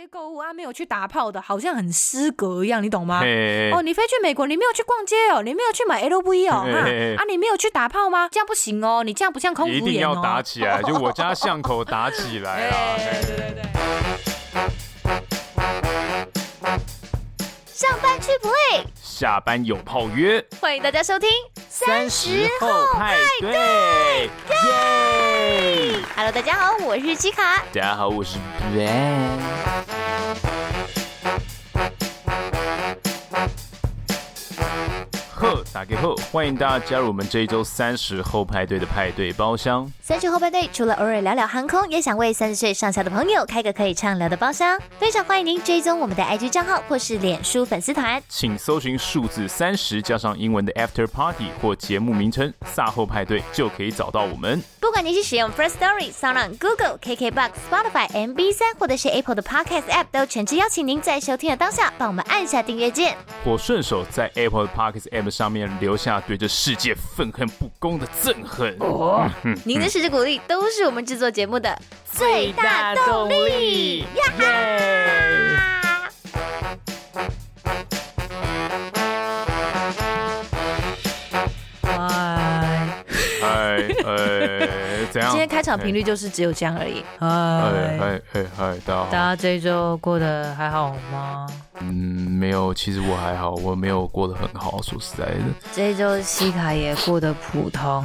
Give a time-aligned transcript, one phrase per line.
[0.00, 3.20] 街购物啊，没有去打炮的，好像很失格一样，你懂吗？
[3.74, 6.78] 哦，你飞去美国，你没有去逛街哦，你没有去买 LV 哦，哈
[7.18, 8.26] 啊，你没有去打炮吗？
[8.32, 9.86] 这样不行哦，你这样不像空服员哦。
[9.86, 12.96] 一定要打起来，就我家巷口打起来啊！
[12.96, 13.62] 对对对对。
[17.66, 18.84] 上班去 play，
[19.20, 21.28] 下班有炮约，欢迎大家收听
[21.68, 23.50] 三十后派对，
[24.22, 24.30] 耶
[26.16, 27.58] ！Hello，大家好，我是七卡。
[27.58, 28.38] 大家好，我是
[28.74, 29.99] Ben。
[35.80, 39.90] 大家好，欢迎大家加入我们这一周三十后派对的派对包厢。
[40.02, 44.78] 三十后派对除了偶尔聊聊航空，也想为三十岁上下的朋友开个可以畅聊的包厢。
[44.98, 54.62] 非常欢迎您追踪我们的 IG 账号或是脸书粉丝团，请搜寻数字三十加上英文的 After Party 或节目名称“萨后派对”，就可以找到我们。
[54.80, 68.76] 不管你是使用 First Story、SoundOn、Google、KKBox、Spotify、MB 三，或者是 Apple 的 Podcast App，都诚挚邀请您在收听的当下帮我们按下订阅键，或顺手在 Apple 的 Podcast App 上面留下对这世界愤恨不公的憎恨。
[68.80, 69.30] 哦，
[69.64, 74.00] 您的支持鼓励都是我们制作节目的最大动力。
[74.00, 74.06] 呀！
[81.82, 83.04] 嗨，
[83.42, 83.48] 嗨，
[84.04, 84.59] 哎，
[85.10, 85.30] 怎样？
[85.30, 87.04] 今天开场频率就是只有这样而已。
[87.18, 89.04] 嗨嗨，哎哎嗨，大家好。
[89.06, 91.46] 大家这一周过得还好吗？
[91.82, 95.40] 嗯，没有，其实我还好，我没有过得很好，说实在的。
[95.72, 98.04] 这一周西卡也过得普通。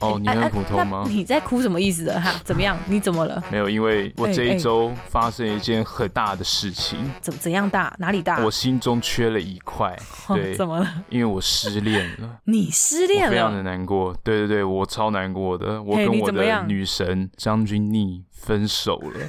[0.00, 1.04] 哦， 你很普通吗？
[1.08, 2.32] 你在哭什么意思的哈？
[2.44, 2.78] 怎么样？
[2.86, 3.42] 你怎么了？
[3.50, 6.98] 没有，因为我这一周发生一件很大的事情。
[7.20, 7.92] 怎怎样大？
[7.98, 8.38] 哪里大？
[8.44, 9.96] 我心中缺了一块。
[10.28, 10.88] 对，怎么了？
[11.08, 12.38] 因为我失恋了。
[12.44, 13.32] 你失恋了？
[13.32, 14.14] 非常的难过。
[14.22, 15.82] 对对对，我超难过的。
[15.82, 19.28] 我跟我的女神张钧甯分手了。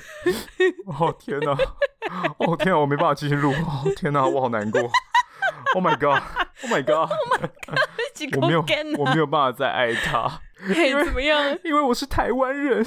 [1.00, 1.52] 哦天哪！
[2.38, 3.52] 哦天啊，我没办法继续录。
[3.52, 4.82] 哦天哪，我好难过。
[5.76, 7.10] Oh my god！Oh my god！Oh my god！
[8.42, 8.64] 我没有，
[8.98, 10.40] 我没有办法再爱他。
[10.70, 11.58] 因为怎么样？
[11.64, 12.86] 因为我是台湾人。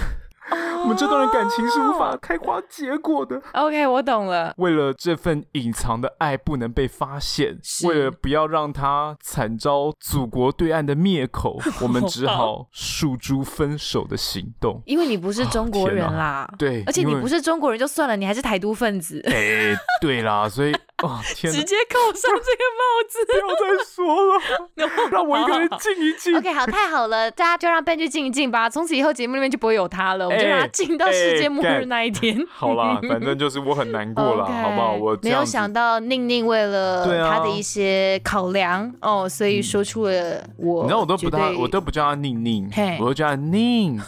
[0.50, 3.40] Oh, 我们这段感情是无法开花结果的。
[3.52, 4.54] OK，我懂了。
[4.58, 14.80] 为了这份隐藏的爱不能被发现，为了不要让他惨遭祖国对岸的灭口， 我们只好诉诸分手的行动。
[14.86, 19.20] 因为你不是中国人啦，啊、对，而且你不是中国人就算了，你还是台独分子。
[19.26, 24.40] 哎、欸，对啦，所以哦，天，直接扣上这个帽子，不要再说了，
[25.12, 26.34] 让我一个人静一静。
[26.36, 30.26] OK，好，太好了，大家就让 Ben 去静一静吧，从此以后节目里面就不会有他了。
[30.26, 32.34] 我就让他静到世界末日那一天。
[32.36, 34.94] 欸、 好啦， 反正就是我很难过了好不好？
[34.94, 40.82] 我没有想到宁宁为了他的一些考量、啊、哦，所以说出了我。
[40.84, 44.00] 你知道我都不他，我都不叫他宁宁，我都叫他宁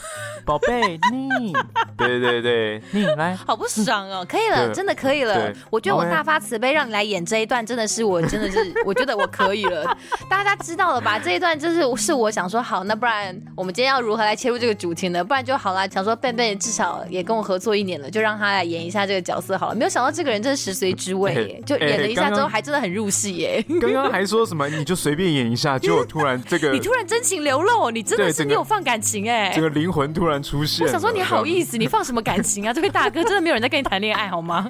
[0.47, 1.53] 宝贝宁。
[1.99, 4.25] 对对对，宁来，好不爽哦！
[4.27, 5.53] 可以了，真的可以了。
[5.69, 9.97] 我觉得我大发慈悲让你来演这一段，真的是我真的是我觉得我可以了。
[10.29, 11.19] 大家知道了吧？
[11.19, 15.25] 这一段就是是我想说好，那不然我们今天要如何来切入这个主题呢？
[15.25, 16.15] 不然就好了，想说。
[16.21, 19.75] 贝贝至少也跟我合作一年了，就让他来演一下这个角色好了。
[19.75, 23.65] 没有想到这个人真是食髓之味耶，就演了一下之后还真的很入戏耶。
[23.81, 30.85] 刚刚还说什么你就随便演一下， 结果突然这个你突然真情流露，你真的是你有放感情哎，这个灵魂突然出现。
[30.85, 32.73] 我想说你好意思，你放什么感情啊？
[32.73, 34.69] 这位大哥真的没有人在跟你谈恋爱好吗？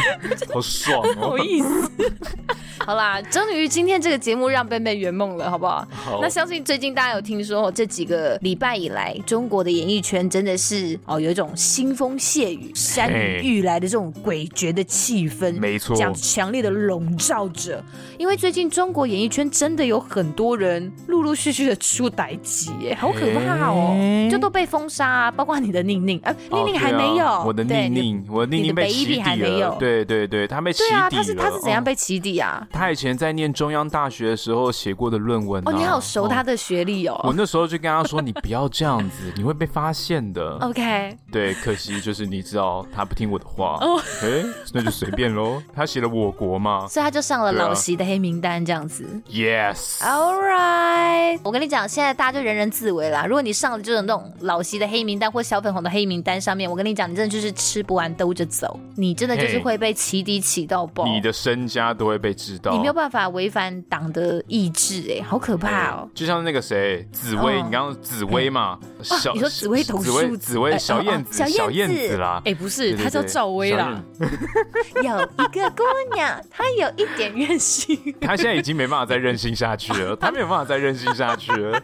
[0.52, 1.90] 好爽哦，好意思。
[2.78, 5.86] 好啦，终于今天这个节目让贝贝圆梦了，好不好？
[5.90, 6.18] 好。
[6.22, 17.84] 那相信最近大家有听说，这几个礼拜以来，中国的演艺圈真的是哦，有一种腥风血雨、山雨欲来的这种诡谲的气氛，没错，这样强烈的笼罩着。
[18.16, 23.94] 因为最近中国演艺圈真的有很多人陆陆续续的出代志，耶，好可怕哦！
[24.30, 30.98] 就都被封杀啊，包括你的宁宁，啊，宁宁还没有，哦啊、我的宁宁，我的宁宁被洗底还没有，对对对，他被洗底了。
[30.98, 32.58] 对啊，他是他是怎样被起底啊？
[32.60, 37.28] 哦他以前在念中央大学的时候写过的论文、啊、哦，你好熟他的学历哦，哦。
[37.28, 41.16] 我那时候就跟他说：“你不要这样子，你会被发现的。” OK。
[41.30, 45.62] 对，可惜就是你知道他不听我的话哦，哎、欸，那就随便喽。
[45.74, 49.04] 他写了我国嘛，所以他就上了老习的黑名单这样子。
[49.28, 49.98] Yes。
[50.00, 51.38] All right。
[51.42, 53.26] 我跟你讲，现在大家就人人自危啦。
[53.26, 66.08] 如果你上了就是那种老习的黑名单或小粉红的黑名单上面，我跟你讲，你真的就是吃不完兜着走，你真的就是会被起底起到爆，你的身家都会被知道，你没有办法违反党的意志，哎，好可怕哦！
[66.14, 74.02] 就像那个谁，紫薇，你刚刚紫薇嘛，小你说紫薇董事，紫薇小燕子，小燕子啦，哎，不是，她叫赵薇啦。
[75.02, 75.82] 有一个姑
[76.14, 81.82] 娘，她有一点任性，她现在已经没办法再任性下去了， 她没有办法再任性下去了。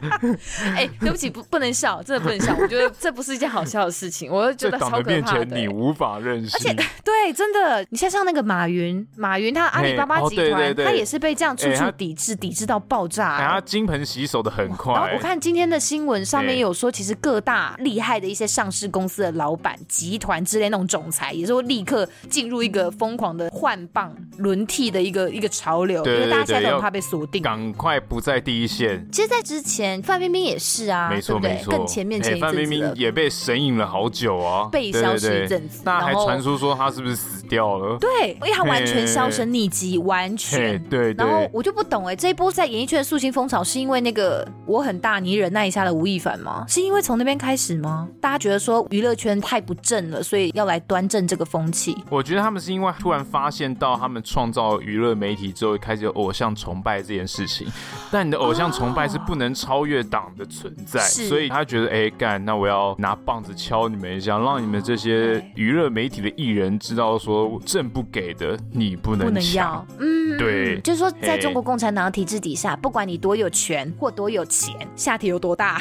[0.74, 5.04] 哎， 对不起，不不能笑，真的不能笑，我觉得这不是一件好笑的事情，我就觉得超可怕的。
[5.04, 13.38] 在党的面前，你无法任性，而且对，真的，你像像那个马云，马云他阿里巴巴集团，他也是被这样处处抵制，抵制到爆炸。
[13.38, 14.94] 他金盆洗手的很快。
[14.94, 29.06] 然后我看今天的新闻上面有说，其实各大厉害的一些上市公司的老板、集团之类那种总裁，也是会立刻进入一个疯狂的换棒轮替的一个一个潮流，因为大家现在都很怕被锁定，赶快不在第一线。
[29.10, 37.98] 其实，在之前范冰冰也是啊，没错没错，更前面前一阵子，范冰冰也被神隐了好久啊，被消失一阵子，那还传出说他是不是死掉了？
[37.98, 41.12] 对，因为他完全销声匿迹，完全对。
[41.14, 46.64] 然后我就不懂哎，这一波在演艺圈的肃清风潮，是因为那个我很大，你忍耐一下的吴亦凡吗？
[46.68, 48.08] 是因为从那边开始吗？
[48.20, 51.96] 大家觉得说娱乐圈太不正了，所以要来端正这个风气？
[52.10, 57.66] 我觉得他们是因为突然发现到他们创造娱乐媒体之后，开始有偶像崇拜这件事情。
[58.10, 69.86] 但你的偶像崇拜是不能超越党的存在，所以他觉得哎干，那我要拿棒子敲你们一下，让你们这些娱乐媒体的艺人知道说正不给的你不能要。
[69.98, 75.80] 嗯，对，就是说在中国共产党的体制底下，不管你多有权或多有钱，下体有多大，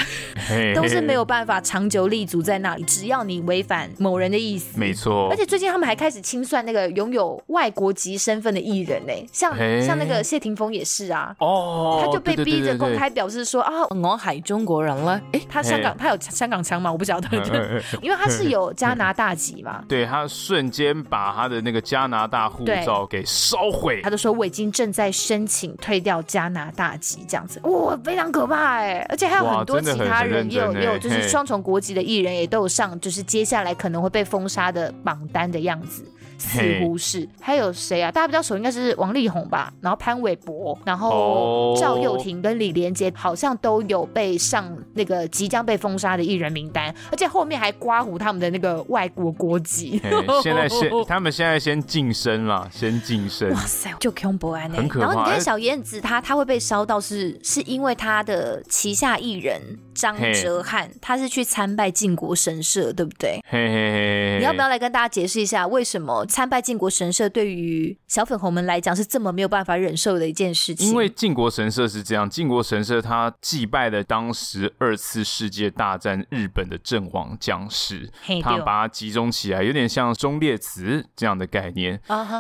[0.75, 2.83] 都是没有办法长久立足在那里。
[2.83, 5.27] 只要你违反某人的意思，没错。
[5.30, 9.51] 而且最近他们还开始清算那个拥有外国籍身份的艺人呢，像
[9.81, 15.19] 像那个谢霆锋也是啊，哦，他就被逼着公开表示说啊，我海中国人了。
[15.31, 16.92] 哎，他香港他有香港腔吗？
[16.92, 17.27] 我不晓得，
[18.01, 19.83] 因为他是有加拿大籍嘛。
[19.88, 29.06] 对，他瞬间把他的那个加拿大护照给烧毁，他就说我已经正在申请退掉加拿大籍，这样子哇，非常可怕哎！
[29.10, 36.04] 而且还有很多其他人也有也有就是双重国籍的艺人也都有上，就是接下来可能会被封杀的榜单的样子。
[36.38, 38.12] 似乎是还有谁啊？
[38.12, 50.02] 大家比较熟应该是王力宏吧，然后潘玮柏，然后赵又廷跟李连杰好像都有被上那个即将被封杀的艺人名单，而且后面还刮胡他们的那个外国国籍。
[50.42, 53.50] 现在先， 他们现在先晋升了，先晋升。
[53.52, 54.68] 哇塞，就恐怖啊！
[54.74, 55.06] 很可怕。
[55.06, 59.62] 然后你看小燕子，她她会被烧到是是因为她的旗下艺人
[59.96, 63.40] 张哲瀚，他是去参拜靖国神社，对不对？
[63.48, 64.38] 嘿嘿嘿。
[64.40, 66.26] 你要不要来跟大家解释一下为什么？
[66.26, 70.90] 参拜靖国神社对于小粉红们来讲是这么没有办法忍受的一件事情。
[70.90, 78.10] 因为靖国神社是这样，靖国神社它祭拜了当时二次世界大战日本的阵亡将士，
[78.44, 82.00] 他把它集中起来，有点像忠烈祠这样的概念。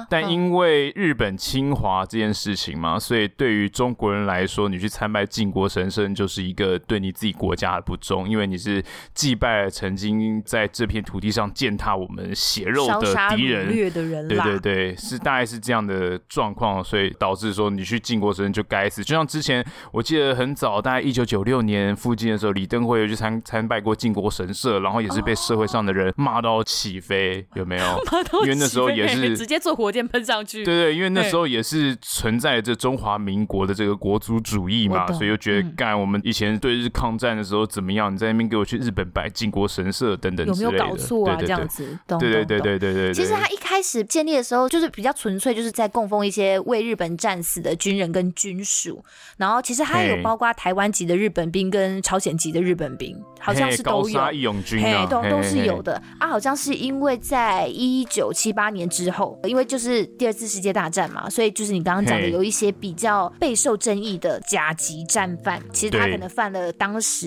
[0.09, 8.83] 但因为日本侵华这件事情嘛，所以对于中国人来说，你去参拜靖国神社就是一个对你自己国家的不忠，因为你是
[9.13, 13.67] 祭拜了曾经在这片土地上践踏我们血肉的敌人。
[13.91, 19.03] 的人对对对，是大概是这样的状况，所以导致说你去靖国神社就该死。
[19.03, 27.83] 就像之前我记得很早，大概一九九六年附近的时候，李登辉有去参参拜过靖国神社，然后也是被社会上的人骂到起飞，有没有？
[28.43, 30.63] 因为那时候也是直接坐火箭喷上去。
[30.63, 38.13] 对对，因为那时候也是存在着中华民国的这个国族主义嘛，所以又觉得干我们以前对日抗战的时候怎么样？
[38.13, 41.37] 你在那边给我去日本摆靖国神社等等，有没有搞错啊？
[41.39, 43.13] 这样子，对对对对对对。
[43.13, 44.03] 其实他一开始。
[44.05, 49.03] 建立的时候，就是比较纯粹，就是在供奉一些为日本战死的军人跟军属。
[49.35, 54.31] 然后其实他有包括台湾籍的日本兵跟朝鲜籍的日本兵，好像是都有。
[54.31, 56.27] 义勇军啊，都都是有的啊。
[56.27, 67.24] 好像是因为在一九七八年之后，因为就是第二次世界大战嘛，所以就是你刚刚讲的有一些比较备受争议的甲级战犯，其实他可能犯了当时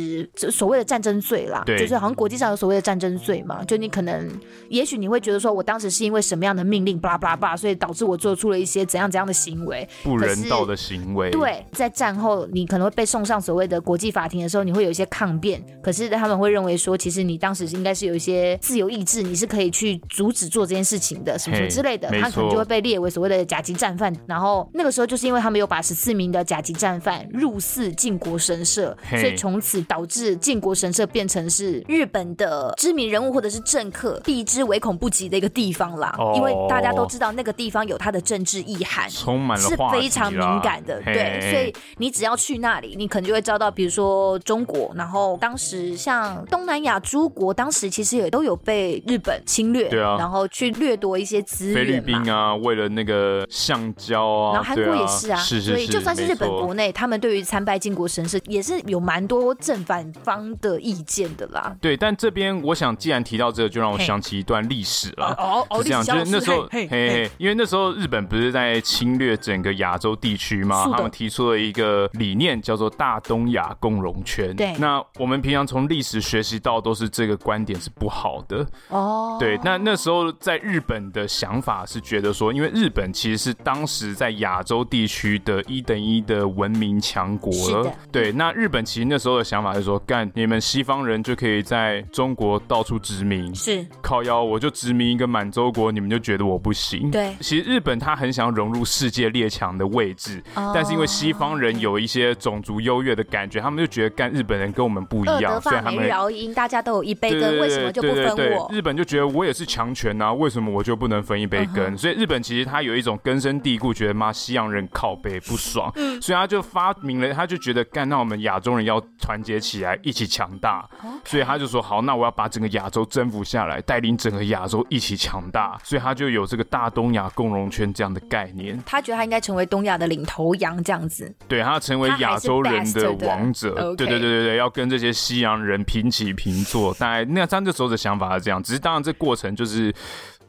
[0.50, 3.64] 所谓的战争罪啦，就是好像国际上有所谓的战争罪嘛。
[3.64, 4.28] 就你可能，
[4.68, 6.58] 也许你会觉得说，我当时是因为什么样？
[6.58, 11.30] 的命令，巴拉巴拉巴拉，所以导致我做出了一些怎样怎样的行为，不人道的行为。
[11.30, 15.62] 对，在战后你可能会被送上所谓的国际法庭的时候，你会有一些抗辩。
[15.82, 22.08] 可是他们会认为说，其实你当时应该是有一些自由意志，你是可以去阻止做这件事情的，什么什么之类的。
[22.20, 24.12] 他可能就会被列为所谓的甲级战犯。
[24.26, 36.14] 然后那个时候就是因为他们有把十四名的甲级战犯入祀靖国神社，所以从此导致靖国神社变成是日本的知名人物或者是政客避之唯恐不及的一个地方啦。
[36.18, 41.00] 哦、因为大家都知道那个地方有它的政治意涵，充满了是非常敏感的。
[41.02, 51.74] 对，所以你只要去那里，你可能就会遭到，比如说中国，然后当时像东南亚诸国，当时其实也都有被日本侵略，对啊，然后去掠夺一些资源。
[51.74, 61.76] 菲律宾啊，为了那个橡胶啊，然后韩国也是啊，是是是，所以就算是日本国内，他们对于参拜靖国神社也是有蛮多正反方的意见的啦。
[61.80, 65.34] 对，但这边我想，既然提到这个，就让我想起一段历史了。
[65.38, 70.84] 哦哦，是这样，就是那时候，嘿嘿，因为那时候日本不是在侵略整个亚洲地区吗？
[70.92, 74.54] 他们提出了一个理念，叫做大东亚共荣圈。
[74.56, 78.66] 对，那我们平常从历史学习到，都是这个观点是不好的。
[78.88, 87.92] 哦，对，那那时候在日本的想法是觉得说，因为日本其实是当时在亚洲地区的一等一的文明强国了。
[88.10, 93.86] 对，那日本其实那时候的想法是说，干你们西方人就可以在中国到处殖民，是。
[94.02, 97.10] 靠腰，我就殖民一个满洲国，你们就觉得我不行。
[97.10, 100.42] 对，其实日本他很想要融入世界列强的位置，
[100.74, 108.68] 但是因为西方人有一些种族优越的感觉，他们就觉得干日本人跟我们不一样，所以他们饶英，大家都有一杯羹，为什么就不分我？
[108.72, 111.96] 日本就觉得我也是强权啊，为什么我就不能分一杯羹？
[111.96, 116.20] 所以日本其实他有一种根深蒂固，觉得妈西洋人靠北不爽，嗯。
[116.22, 120.86] 所以他就发明了，他就觉得干，那我们亚洲人要团结起来，一起强大。
[121.24, 125.80] 所以他就说好，那我要把整个亚洲征服下来，带领整个亚洲一起强大。
[125.82, 128.78] 所以他就有这个大东亚共荣圈这样的概念。
[128.84, 131.34] 他觉得他应该成为东亚的领头羊这样子。
[131.48, 133.94] 对，他成为亚洲人的王者。
[133.96, 136.92] 对对对对对，要跟这些西洋人平起平坐。
[136.94, 139.94] 大概那他那时候的想法是这样，只是当然这过程就是。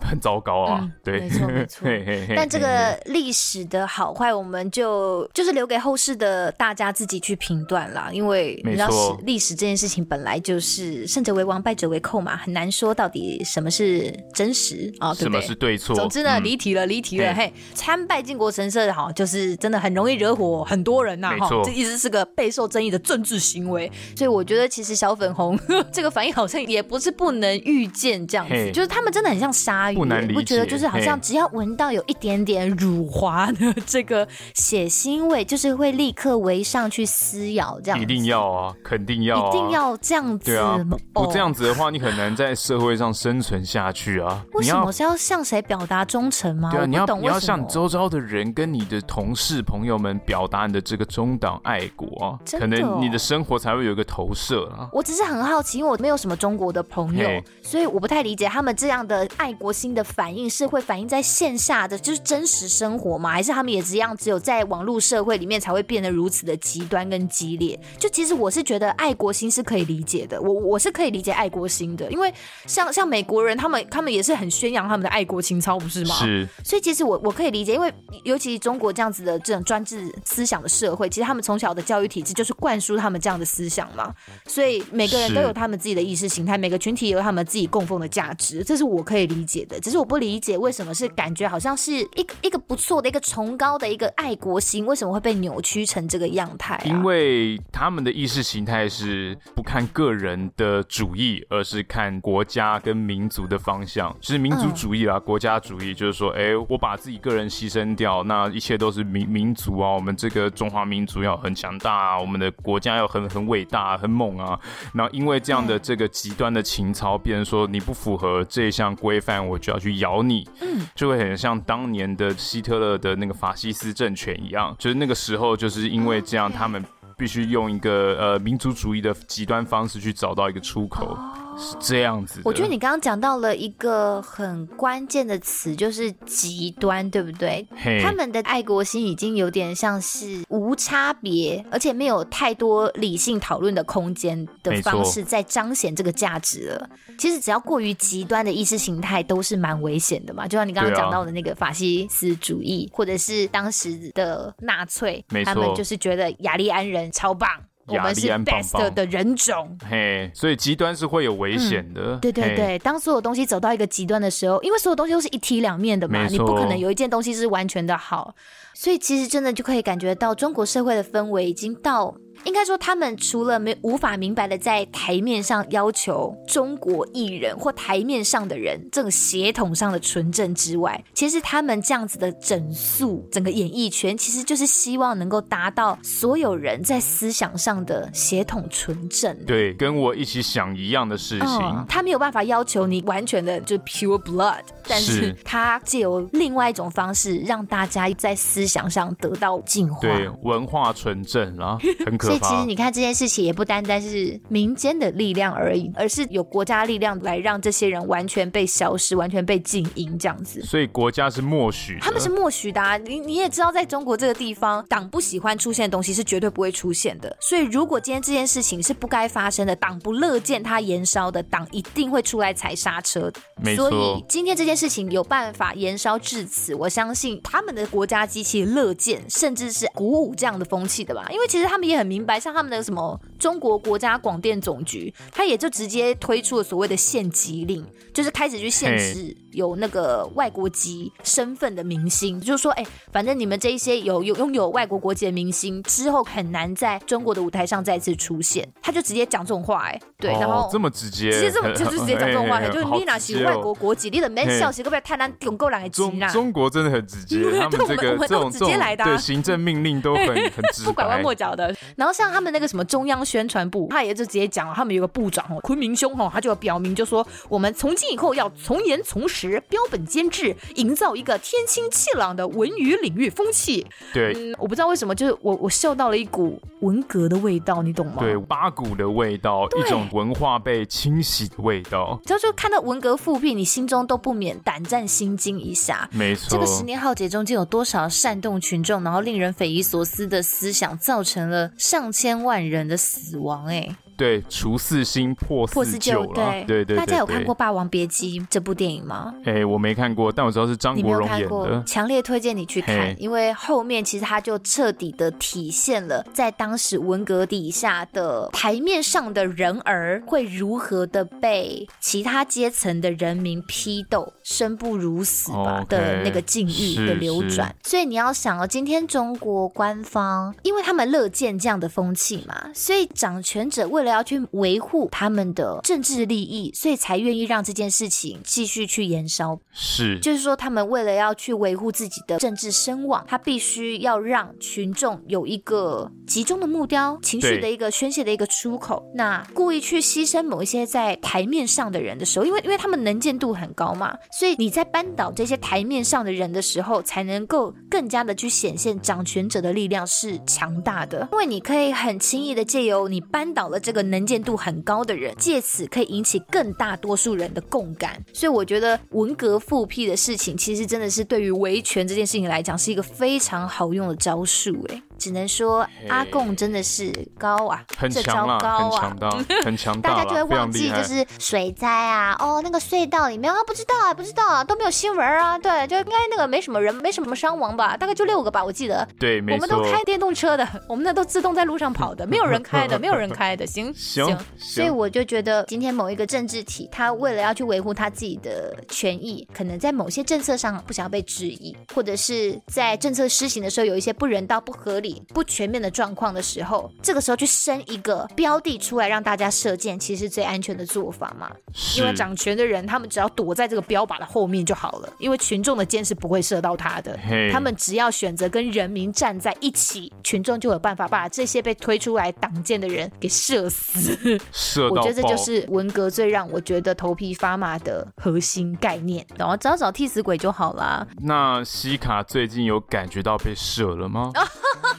[0.07, 1.87] 很糟糕啊，嗯、 对，没错 没错。
[2.35, 8.09] 但这个历史的好坏，我们就就是留给后世的大家自己去评断啦。
[8.11, 8.89] 因为你知道
[9.23, 15.41] 历历史这件事情本来就是胜者为王，败者为寇嘛，很难说到底什么是真实啊，对不对？
[15.41, 15.95] 什么是对错？
[15.95, 17.33] 总之呢，离题了，离题了。
[17.33, 23.91] 嘿，参拜靖国神社哈，就是真的很容易惹火很多人呐，哈，这一直是个备受争议的政治行为。
[24.15, 25.57] 所以我觉得，其实小粉红
[25.91, 29.88] 这个反应好像也不是不能预见这样子，就是他们真的很像鲨。
[29.93, 38.03] 不难理解，不觉得就是好像只要闻到有一点点乳滑的 这个血腥味，就是会立刻围上去撕咬这样子。
[38.03, 40.46] 一定要啊，肯定要、啊，一定要这样子。
[40.46, 40.77] 对啊，
[41.13, 44.43] 不这样子的话，你很难在社会上生存下去啊。
[44.53, 46.69] 为什么是要向谁表达忠诚吗？
[46.72, 54.89] 对啊，你要你要向你周遭的人跟你的同事朋友们表达你的这个中党爱国啊，可能你的生活才会有一个投射啊。
[54.91, 57.27] 我只是很好奇，因为我没有什么中国的朋友，
[57.62, 63.31] 所以我不太理解他们这样的爱国心的反应是会反映在线下的，就是真实生活吗？
[63.31, 67.79] 还是他们也一样，只有在网络社会里面才会变得如此的极端跟激烈？
[67.98, 72.33] 就其实我是觉得爱国心是可以理解的，我我是可以理解爱国心的，因为
[72.65, 76.15] 像像美国人，他们他们也是很宣扬他们的爱国情操，不是吗？
[76.15, 76.48] 是。
[76.63, 77.91] 所以其实我我可以理解，因为
[78.25, 84.13] 尤其中国这样子的这种专制思想的社会，其实他们从小的教育体制就是灌输他们这样的思想嘛，
[84.45, 89.79] 所以每个人都有他们自己的意识形态，每个群体有他们自己供奉的价值，这是我可以理解的。
[89.79, 96.81] 只是我不理解为什么是感觉好像是一个一个不错的一个崇高的一个爱国心，为什么会被扭曲成这个样态啊？
[96.85, 114.59] 因为他们的意识形态是不看个人的主义，而是看国家跟民族的方向，就是民族主义啦，嗯、国家主义，就是说，哎，我把自己个人牺牲掉，那一切都是民民族啊，我们这个中华民族要很强大啊，我们的国家要很很伟大、很猛啊。
[114.93, 120.47] 然后因为这样的这个极端的情操，变成说你不符合这一项规范，我就要去咬你。
[120.61, 126.83] 嗯，就会很像当年的希特勒的那个法西斯政权一样，就是那个时候就是因为这样，他们
[127.17, 131.17] 必须用一个呃民族主义的极端方式去找到一个出口。
[131.59, 137.67] 是这样子，我觉得你刚刚讲到了一个很关键的词，就是极端，对不对.
[138.01, 146.89] 他们的爱国心已经有点像是无差别，而且没有太多理性讨论的空间的方式，在彰显这个价值了。
[147.17, 150.47] 其实只要过于极端的意识形态，都是蛮危险的嘛。
[150.47, 157.49] 就像你刚刚讲到的那个法西斯主义，或者是当时的纳粹，他们就是觉得雅利安人超棒。
[157.89, 162.15] 我们是 best 的人种，嘿，所以极端是会有危险的。
[162.15, 168.34] 嗯、对对对，当所有东西走到一个极端的时候，因为所有东西都是一体两面的嘛，你不可能有一件东西是完全的好，
[168.74, 172.15] 所以其实真的就可以感觉到中国社会的氛围已经到。
[172.46, 189.36] 应该说他们除了没无法明白的在台面上要求中国艺人或台面上的人这种血统上的纯正之外，其实他们这样子的整肃整个演艺圈，其实就是希望能够达到所有人在思想上的血统纯正。
[189.46, 191.48] 对，跟我一起想一样的事情。
[191.48, 200.01] 哦，他没有办法要求你完全的就 pure blood，但是他借由另外一种方式让大家在思想上得到进化。
[200.01, 202.28] 对，文化纯正啊，很可怕。
[202.29, 210.62] 所以其实你看这件事情也不单单是民间的力量而已，而是有国家力量来让这些人完全被消失，完全被静音这样子。
[210.62, 212.98] 所以国家是默许，他们是默许的啊。
[212.98, 217.36] 你你也知道，在中国这个地方，党不喜欢出现的东西是绝对不会出现的。
[217.39, 223.31] 所以如果今天这件事情是不该发生的，党不乐见它延烧的，党一定会出来踩刹车。
[223.62, 223.89] 没错。
[223.89, 231.27] 所以今天这件事情有办法延烧至此，我相信他们的国家机器乐见，甚至是鼓舞这样的风气的吧。
[231.31, 248.67] 因为其实他们也很明白，像他们的什么中国国家广电总局，他也就直接推出了所谓的限级令，就是开始去限制有那个外国籍身份的明星，就是说，哎，反正你们这一些有有拥有外国国籍的明星，之后很难在中国的舞台上再次出现。
[248.81, 256.27] 他就直接讲这种话，哎，对，然后这么直接，直接这么 就是直接讲这种话，就是你哪是外国国籍，你的没消息，可不可以太难拥够来急啦？
[256.29, 261.75] 中国真的很直接， 他们这个这种直接来的，对行政命令都很很直， 不拐弯抹角的。
[261.95, 273.86] 然后像他们那个什么中央宣传部，他也就直接讲了，他们有个部长哦，昆明兄哦，他就表明就说，我们从今以后要从严从实，标本兼治，营造一个天清气朗的文娱领域风气。
[274.13, 278.15] 对，嗯，我不知道为什么，就是我我嗅到了一股文革的味道，你懂吗？
[278.19, 282.19] 对，八股的味道，一种文化被清洗的味道。
[282.25, 286.10] 只要就看到文革复辟，你心中都不免胆战心惊一下。
[286.12, 293.88] 没错，这个十年浩劫中间有多少煽动群众，然后令人匪夷所思的思想，造成了上千万人的死亡，欸？
[293.89, 293.96] 哎。
[294.19, 296.33] 对，除四星破四旧了。
[296.33, 299.33] 对对对，大家有看过《霸王别姬》这部电影吗？
[299.45, 301.81] 哎，我没看过，但我知道是张国荣演的。
[301.85, 317.73] 强烈推荐你去看，因为后面其实他就彻底的体现了在当时文革底下的台面上的人儿会如何的被其他阶层的人民批斗、生不如死吧的那个境遇的流转。
[317.85, 329.59] 所以你要想哦，今天中国官方因为他们乐见这样的风气嘛，所以掌权者为了要去维护他们的政治利益，所以才愿意让这件事情继续去延烧。
[329.71, 339.03] 是，就是说，他们为了要去维护自己的政治声望，他必须要让群众有一个集中的目标、情绪的一个宣泄的一个出口。
[339.13, 351.27] 那故意去牺牲某一些在台面上的人的时候，因为因为他们能见度很高嘛，所以你在扳倒这些台面上的人的时候，才能够更加的去显现掌权者的力量是强大的。
[351.31, 353.98] 因为你可以很轻易的借由你扳倒了这个。
[354.03, 365.01] 能见度很高的人，借此可以引起更大多数人的共感，所以我觉得文革复辟的事情，其实真的是对于维权这件事情来讲，是一个非常好用的招数，哎。
[365.19, 369.29] 只能说阿贡真的是高啊，很强啊，很强大，
[369.63, 370.10] 很强大。
[370.10, 375.60] 大家就会忘记，就是水灾啊，哦，那个隧道里面啊，不知道啊，不知道啊，都没有新闻啊。
[375.60, 379.08] 对，就应该那个没什么人，没什么伤亡吧，大概就六个吧，我记得。
[379.19, 379.65] 对，没错。
[379.65, 383.67] 我们都开电动车的，我们那都自动在路上跑的， 没有人开的，没有人开的。
[383.67, 384.38] 行 行行。
[384.58, 395.09] 所以我就觉得，今天某一个政治体，他为了要去维护他自己的权益，可能在某些政策上不想要被质疑，或者是在政策施行的时候有一些不人道、不合理。
[395.34, 401.50] 不全面的状况的时候，这个时候去生一个标的出来让大家射箭，其实是最安全的做法嘛。
[401.98, 407.17] 因为掌权的人，他们只要躲在这个标靶的后面就好了，因为群众的箭是不会射到他的。
[407.52, 414.17] 他们只要选择跟人民站在一起，群众就有办法把这些被推出来挡箭的人给射死。
[414.52, 419.26] 射到我觉得这就是文革最让我觉得头皮发麻的核心概念。
[419.38, 421.06] 然后找找替死鬼就好啦。
[421.22, 424.32] 那西卡最近有感觉到被射了吗？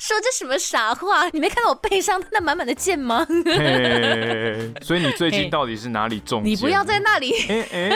[0.00, 1.28] 说这什么傻话？
[1.30, 3.24] 你没看到我背上那满满的剑吗？
[4.80, 6.50] 所以你最近到底是哪里中箭？
[6.50, 7.30] 你不要在那里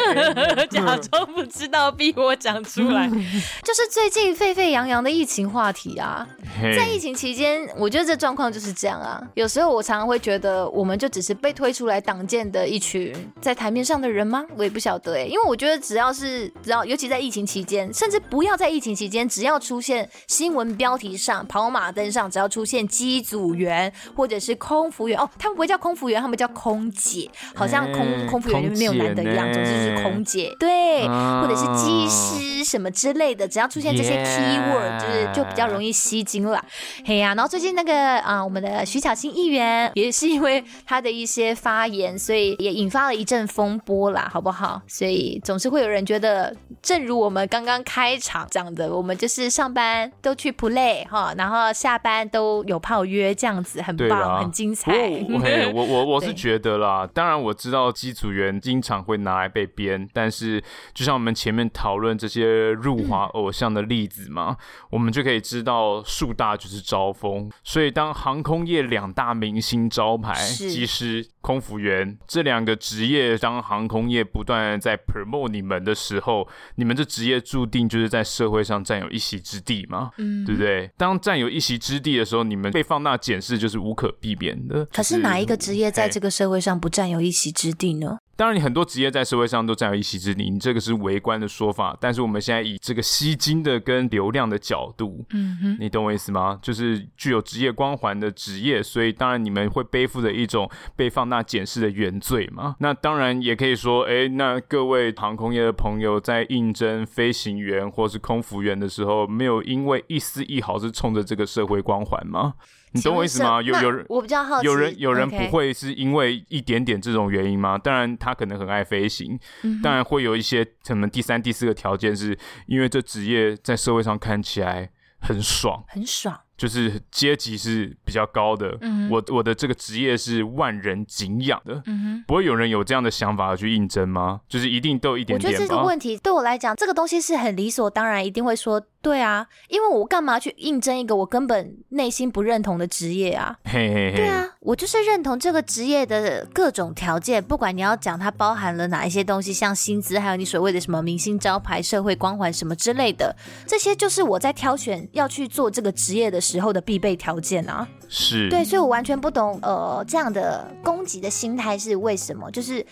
[0.70, 3.08] 假装不知道，逼我讲出来。
[3.08, 6.28] 就是最近沸沸扬扬的疫情话题啊，
[6.76, 9.22] 在疫情期间，我觉得这状况就是这样啊。
[9.32, 14.44] 有时候我常常会觉得，我们就只是被推出来挡箭的一群在台面上的人吗？
[14.58, 36.62] 我也不晓得哎，因为我觉得只要是只要，尤其在疫情期间，甚至不要在疫情期间，只要出现新闻标题上跑马灯上只要出现机组员或者是空服员哦，他们不会叫空服员，他们叫空姐，好像空空服员就没有男的一样，总之就是空姐，对，或者是机师什么之类的，只要出现这些 keyword，、就是就比较容易吸睛了。
[37.04, 44.82] 嘿呀，然后最近那个啊、呃，我们的徐巧芯议员也是因为他的一些发言，所以也引发了一阵风波啦，好不好？
[44.88, 54.92] 所以总是会有人觉得，正如我们刚刚开场讲的，我们就是上班都去 play 哈，然后下班都有炮约，这样子很棒，很精彩。
[55.74, 60.62] 我我我我是觉得啦，当然我知道机组员经常会拿来被编，但是
[60.94, 64.56] 就像我们前面讨论这些入华偶像的例子嘛，嗯、
[64.90, 80.90] 我们就可以知道树大就是招风，所以当航空业两大明星招牌，机师、空服员这两个职业，当航空业不断在 promote 你们的时候，你们这职业注定就是在社会上占有一席之地嘛，嗯，对不对？
[80.96, 84.86] 当占有一席之地的时候，你们被放大检视就是无可避免的。
[84.86, 88.16] 可是哪一个职业在这个社会上不占有一席之地呢？
[88.36, 91.96] 当然，你很多职业在社会上都占有一席之地，你这个是围观的说法。
[92.00, 96.58] 但是我们现在以这个吸金的跟流量的角度，嗯哼，你懂我意思吗？
[96.60, 102.74] 就是具有职业光环的职业，所以当然你们会背负着一种被放大检视的原罪嘛。
[102.80, 112.54] 那当然也可以说，哎，那各位航空业的朋友在应征飞行员或是空服员的时候，没有因为一丝一毫是冲着这个社会光环吗？
[112.94, 113.60] 你懂我意思吗？
[113.62, 117.76] 有有人，我比较好奇，有人有人不会是因为一点点这种原因吗？
[117.76, 126.40] 当然，他可能很爱飞行，嗯、当然会有一些什么第三、第四个条件，是因为这职业在社会上看起来很爽，很爽。
[126.56, 134.40] 就是阶级是比较高的，嗯、我我的这个职业是万人敬仰的，嗯，不会有人有这样的想法去应征吗？
[134.48, 135.52] 就是一定都有一点点。
[135.52, 143.54] 我觉得这个问题对我来讲，这个东西是很理所当然，一定会说对啊，因为我干嘛去应征一个我根本内心不认同的职业啊？
[143.64, 153.36] 嘿嘿嘿，对啊，我就是认同这个职业的各种条件，不管你要讲它包含了哪一些东西，像薪资，还有你所谓的什么明星招牌、社会光环什么之类的，
[153.66, 162.50] 这些就是我在挑选要去做这个职业的时候的必备条件啊，是对，所以我完全不懂，呃，这样的攻击的心态是为什么？
[162.50, 162.84] 就是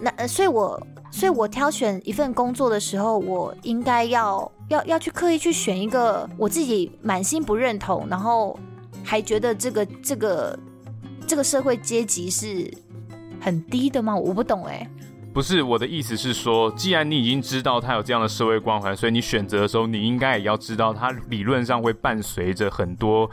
[0.00, 8.58] 那，呃，所以我，所以我挑选一份工作的时候，我应该要要要去刻意去选一个我自己满心不认同，然后
[9.02, 10.58] 还觉得这个这个
[11.26, 12.72] 这个社会阶级是
[13.40, 14.16] 很低的吗？
[14.16, 14.88] 我不懂哎。
[15.32, 23.28] 不是，我的意思是说，既然你已经知道他有这样的社会光环，所以你选择的时候，你应该也要知道，他理论上会伴随着很多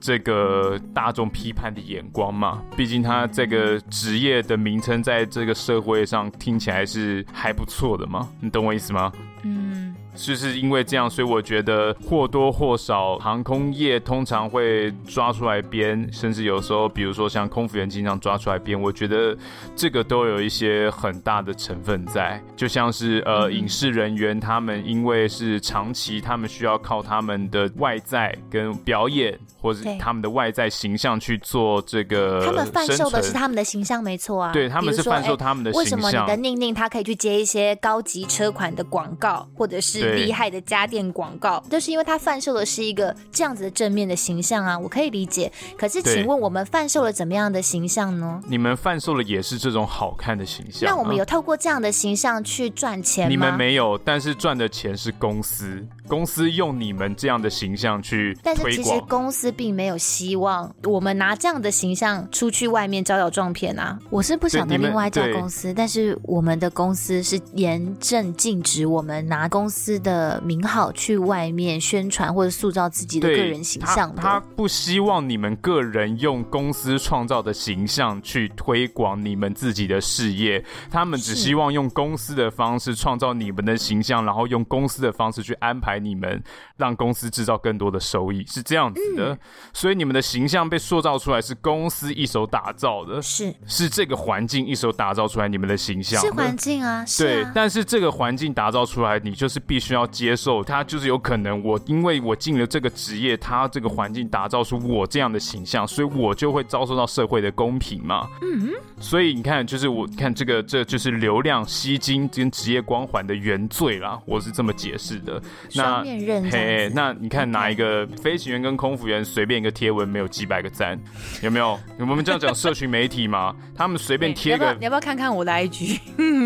[0.00, 2.62] 这个大众批判的眼光嘛。
[2.74, 9.12] 毕竟他这个职业的名称在这个社会上听起来是还不错的嘛，你懂我意思吗？
[9.42, 10.01] 嗯。
[10.14, 19.36] 就是因为这样，所以我觉得或多或少，航空业通常会抓出来编，甚至有时候，比如说像空服员经常抓出来编，我觉得
[19.74, 22.42] 这个都有一些很大的成分在。
[22.54, 32.44] 就像是呃，影视人员他们因为是长期，他们需要靠他们的外在跟表演，或者他们的外在形象去做这个。
[32.44, 34.52] 他们贩售的是他们的形象，没错啊。
[34.52, 35.84] 对，他们是贩售他们的形象。
[35.84, 40.01] 为什么你的宁宁他可以去接一些高级车款的广告，或者是？
[40.02, 45.50] 厉害的家电广告，就是因为他贩售的是一个这样子的正面的形象啊，我可以理解。
[45.76, 48.42] 可是，请问我们贩售了怎么样的形象呢？
[48.46, 50.92] 你们贩售了也是这种好看的形象啊。
[50.92, 53.30] 那我们有透过这样的形象去赚钱吗？
[53.30, 55.86] 你们没有，但是赚的钱是公司。
[56.08, 63.98] 公司用你们这样的形象去但是其实公司并没有希望我们拿这样的形象出去外面招摇撞骗啊。
[64.10, 74.20] 我是不晓得另外一家公司，但是我们的公司是严正禁止我们拿公司的名号去外面宣传或者塑造自己的个人形象的。
[74.20, 86.02] 他，他不希望你们个人用公司创造的形象去推广你们自己的事业，他们只希望用公司的方式创造你们的形象，然后用公司的方式去安排。
[86.02, 86.42] 你们
[86.76, 89.38] 让公司制造更多的收益是这样子的，嗯，
[89.72, 115.42] 所以你们的形象被塑造出来是公司一手打造的，是是这个环境一手打造出来你们的形象的，是环境啊，是啊，对，但是这个环境打造出来，你就是必须要接受他，就是有可能我因为我进了这个职业，他这个环境打造出我这样的形象，所以我就会遭受到社会的公平嘛，嗯，所以你看，就是我看这个，这就是流量吸金跟职业光环的原罪啦，我是这么解释的，
[115.74, 116.04] 那。
[116.50, 120.98] 嘿，那你看哪一个飞行员跟空服员随便一个贴文没有几百个赞，
[121.42, 121.78] 有没有？
[121.98, 125.98] 我们这样讲社群媒体嘛， 他们随便贴个，你要不要看看我的 IG？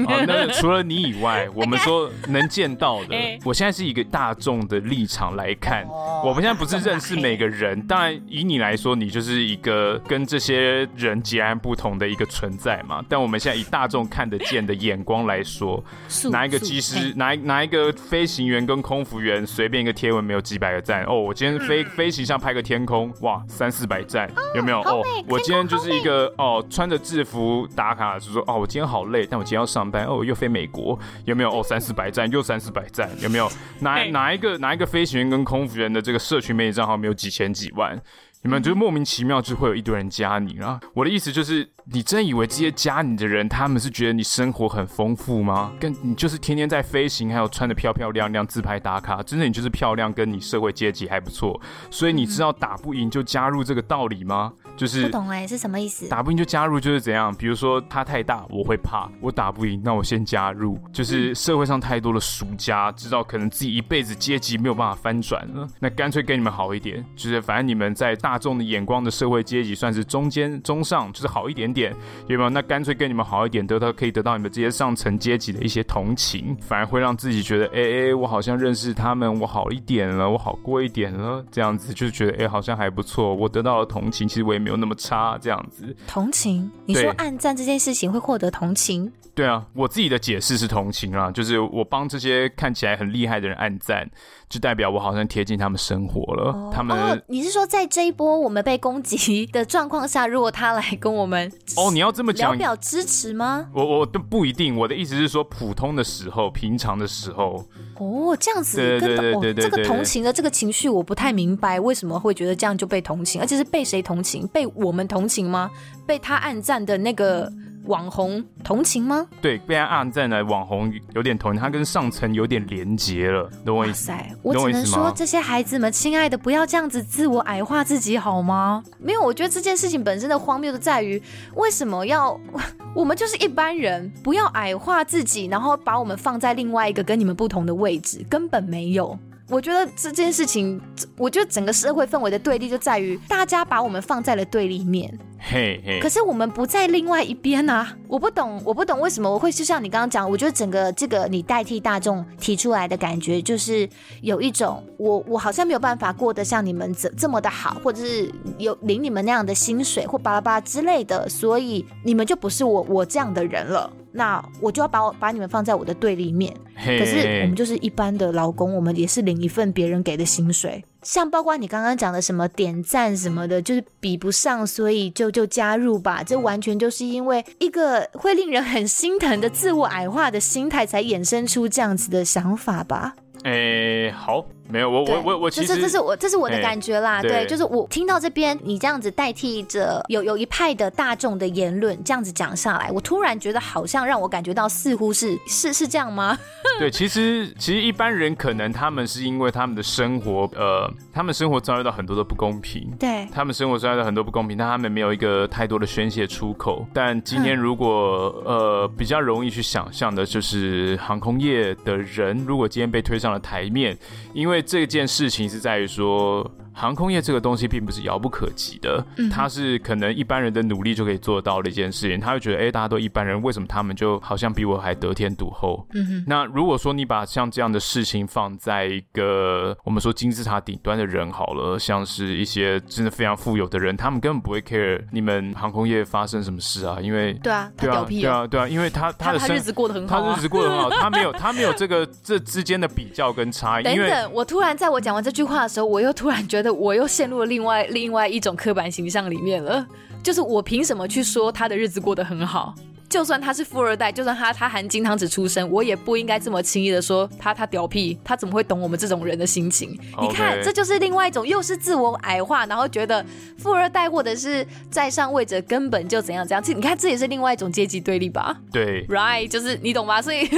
[0.06, 5.86] 啊，那除了你以外，我们说能见到的， 我现在是一个大众的立场来看，
[6.24, 7.80] 我们现在不是认识每个人。
[7.86, 13.04] 当然，以你来说，你就是一个跟这些人截然不同的一个存在嘛。
[13.08, 15.82] 但我们现在以大众看得见的眼光来说，
[16.30, 21.14] 拿一个机师，拿拿一个飞行员跟空服员，随便一个贴文没有几百个赞哦。
[21.14, 24.80] 我今天飞飞行上拍个天空，哇，三四百赞，有没有？
[24.82, 31.46] 哦，我今天就是一个哦，穿着制服打卡，就说哦，我今天好累，但我今天要上班哦，又飞美国，有没有？
[31.56, 33.50] 哦，三四百赞，又三四百赞，有没有？
[33.80, 38.00] 哪哪一个哪一个飞行员跟空服员的这个社群媒体账号没有几千几万？
[38.42, 40.78] 你们就莫名其妙就会有一堆人加你啊！
[40.94, 45.72] 我的意思就是，你真以为这些加你的人，他们是觉得你生活很丰富吗？
[45.80, 54.52] 跟你就是天天在飞行，还有穿的漂漂亮亮自拍打卡，真的你就是漂亮，跟你社会阶级还不错，所以你知道打不赢就加入这个道理吗？
[54.76, 56.08] 就是不懂哎、欸，是什么意思？
[56.08, 57.34] 打不赢就加入就是怎样？
[57.34, 60.78] 比如说他太大，我会怕，我打不赢，那我先加入。
[60.92, 67.02] 就是社会上太多的俗家，知道可能自己一辈子阶级没有办法翻转了，那干脆跟你们好一点。
[67.16, 71.94] 就是反正你们在大众的眼光的社会阶级算是中间中上，就是好一点点，
[72.26, 72.50] 有没有？
[72.50, 84.65] 那干脆跟你们好一点，得到可以得到你们这些上层阶级的一些同情，反而会让自己觉得，哎、欸、哎，我好像认识他们，我好一点了，我好过一点了，这样子就是觉得，哎、欸，好像还不错，我得到了同情，其实我也。
[84.66, 85.96] 没有那么差，这样子。
[86.08, 86.68] 同情？
[86.86, 89.12] 你说暗赞这件事情会获得同情？
[89.32, 94.10] 对啊，我自己的解释是同情啊，就是我帮这些看起来很厉害的人暗赞，
[94.48, 96.52] 就代表我好像贴近他们生活了。
[96.52, 103.66] 哦、他们、哦，你是说在这一波我们被攻击的状况下，如果他来跟我们哦，你要这么讲，聊表支持吗？
[103.74, 107.64] 我我都不一定，我的意思是说，普通的时候，平常的时候。
[107.98, 114.46] 哦，这样子，跟对对对对对、哦，这个同情的这个情绪，我不太明白为什么会觉得这样就被同情，而且是被谁同情？
[114.48, 115.70] 被我们同情吗？
[116.06, 117.50] 被他暗赞的那个
[117.86, 119.26] 网红同情吗？
[119.40, 124.12] 对，被他按赞的网红有点同情，他跟上层有点连结了，懂我意思？
[124.42, 128.82] 我只能说这些孩子们，亲爱的，不要这样子自我矮化自己好吗？
[128.98, 131.22] 没有，我觉得这件事情本身的荒谬就在于，
[131.54, 132.38] 为什么要？
[132.94, 139.18] 我们就是一般人，不要矮化自己，然后把我们放在另外一个跟你们不同的位置，根本没有。
[139.48, 140.80] 我觉得这件事情，
[141.16, 145.16] 我觉得整个社会氛围的对立就在于大家把我们放在了对立面。
[145.38, 147.96] 嘿嘿，可是我们不在另外一边啊！
[148.08, 153.88] 我不懂，我不懂为什么我会就像你刚刚讲，我觉得整个这个你代替大众提出来的感觉，就是
[154.22, 158.28] 有一种我我好像没有办法过得像你们这这么的好，或者是
[158.58, 163.88] 有领你们那样的薪水或巴拉巴拉之类的，所以你们就不是我我这样的人了。
[164.16, 166.52] 那我就要把我把你们放在我的对立面。
[166.74, 170.84] 可是我们就是一般的劳工，我们也是领一份别人给的薪水。
[171.02, 176.22] 像包括你刚刚讲的什么点赞什么的，就是比不上，所以就就加入吧。
[176.24, 183.14] 这完全就是因为一个会令人很心疼的自我矮化的心态，才衍生出这样子的想法吧。
[183.44, 196.38] 诶、欸，好，没有，我我我我其实这是这是我这是我的感觉啦，欸、对，对，就是我听到这边你这样子代替着有有一派的大众的言论这样子讲下来，我突然觉得好像让我感觉到似乎是是是这样吗？
[196.78, 206.86] 对，其实其实一般人可能他们是因为他们的生活，呃，他们生活遭遇到很多的不公平，对，他们生活遭遇到很多不公平，但他们没有一个太多的宣泄出口。
[206.92, 213.96] 但今天如果、嗯、呃比较容易去想象的就是航空业的人，如果今天被推上了台面，
[214.34, 216.50] 因为为这件事情是在于说。
[216.76, 222.20] 航空业这个东西并不是遥不可及的，嗯它是可能一般人的努力就可以做到的一件事情。
[222.20, 225.86] 他会觉得，哎，大家都一般人，为什么他们就好像比我还得天独厚？
[225.94, 226.24] 嗯哼。
[226.26, 243.84] 那如果说你把像这样的事情放在一个我们说金字塔顶端的人好了，像是一些真的非常富有的人，他们根本不会 care 你们航空业发生什么事啊，因为对啊，对啊，对啊，对啊，因为他他的他日子过得很好，他日子过得很好，他没有他没有这个这之间的比较跟差异。
[243.84, 247.46] 等等，我突然在我讲完这句话的时候，我又突然觉得我又陷入了。
[247.46, 249.86] 另外另外一种刻板形象里面了，
[250.22, 252.74] 就是我凭什么去说他的日子过得很好？
[253.08, 263.24] 就算他是富二代，就算他他含金汤匙出生，我也不应该这么轻易的说他他屌屁，他怎么会懂我们这种人的心情.你看，这就是另外一种，又是自我矮化，然后觉得
[263.58, 266.62] 富二代或者是在上位者根本就怎样怎样。
[266.62, 268.56] 这你看，这也是另外一种阶级对立吧？
[268.72, 270.20] 对，right，就是你懂吧？
[270.20, 270.48] 所以，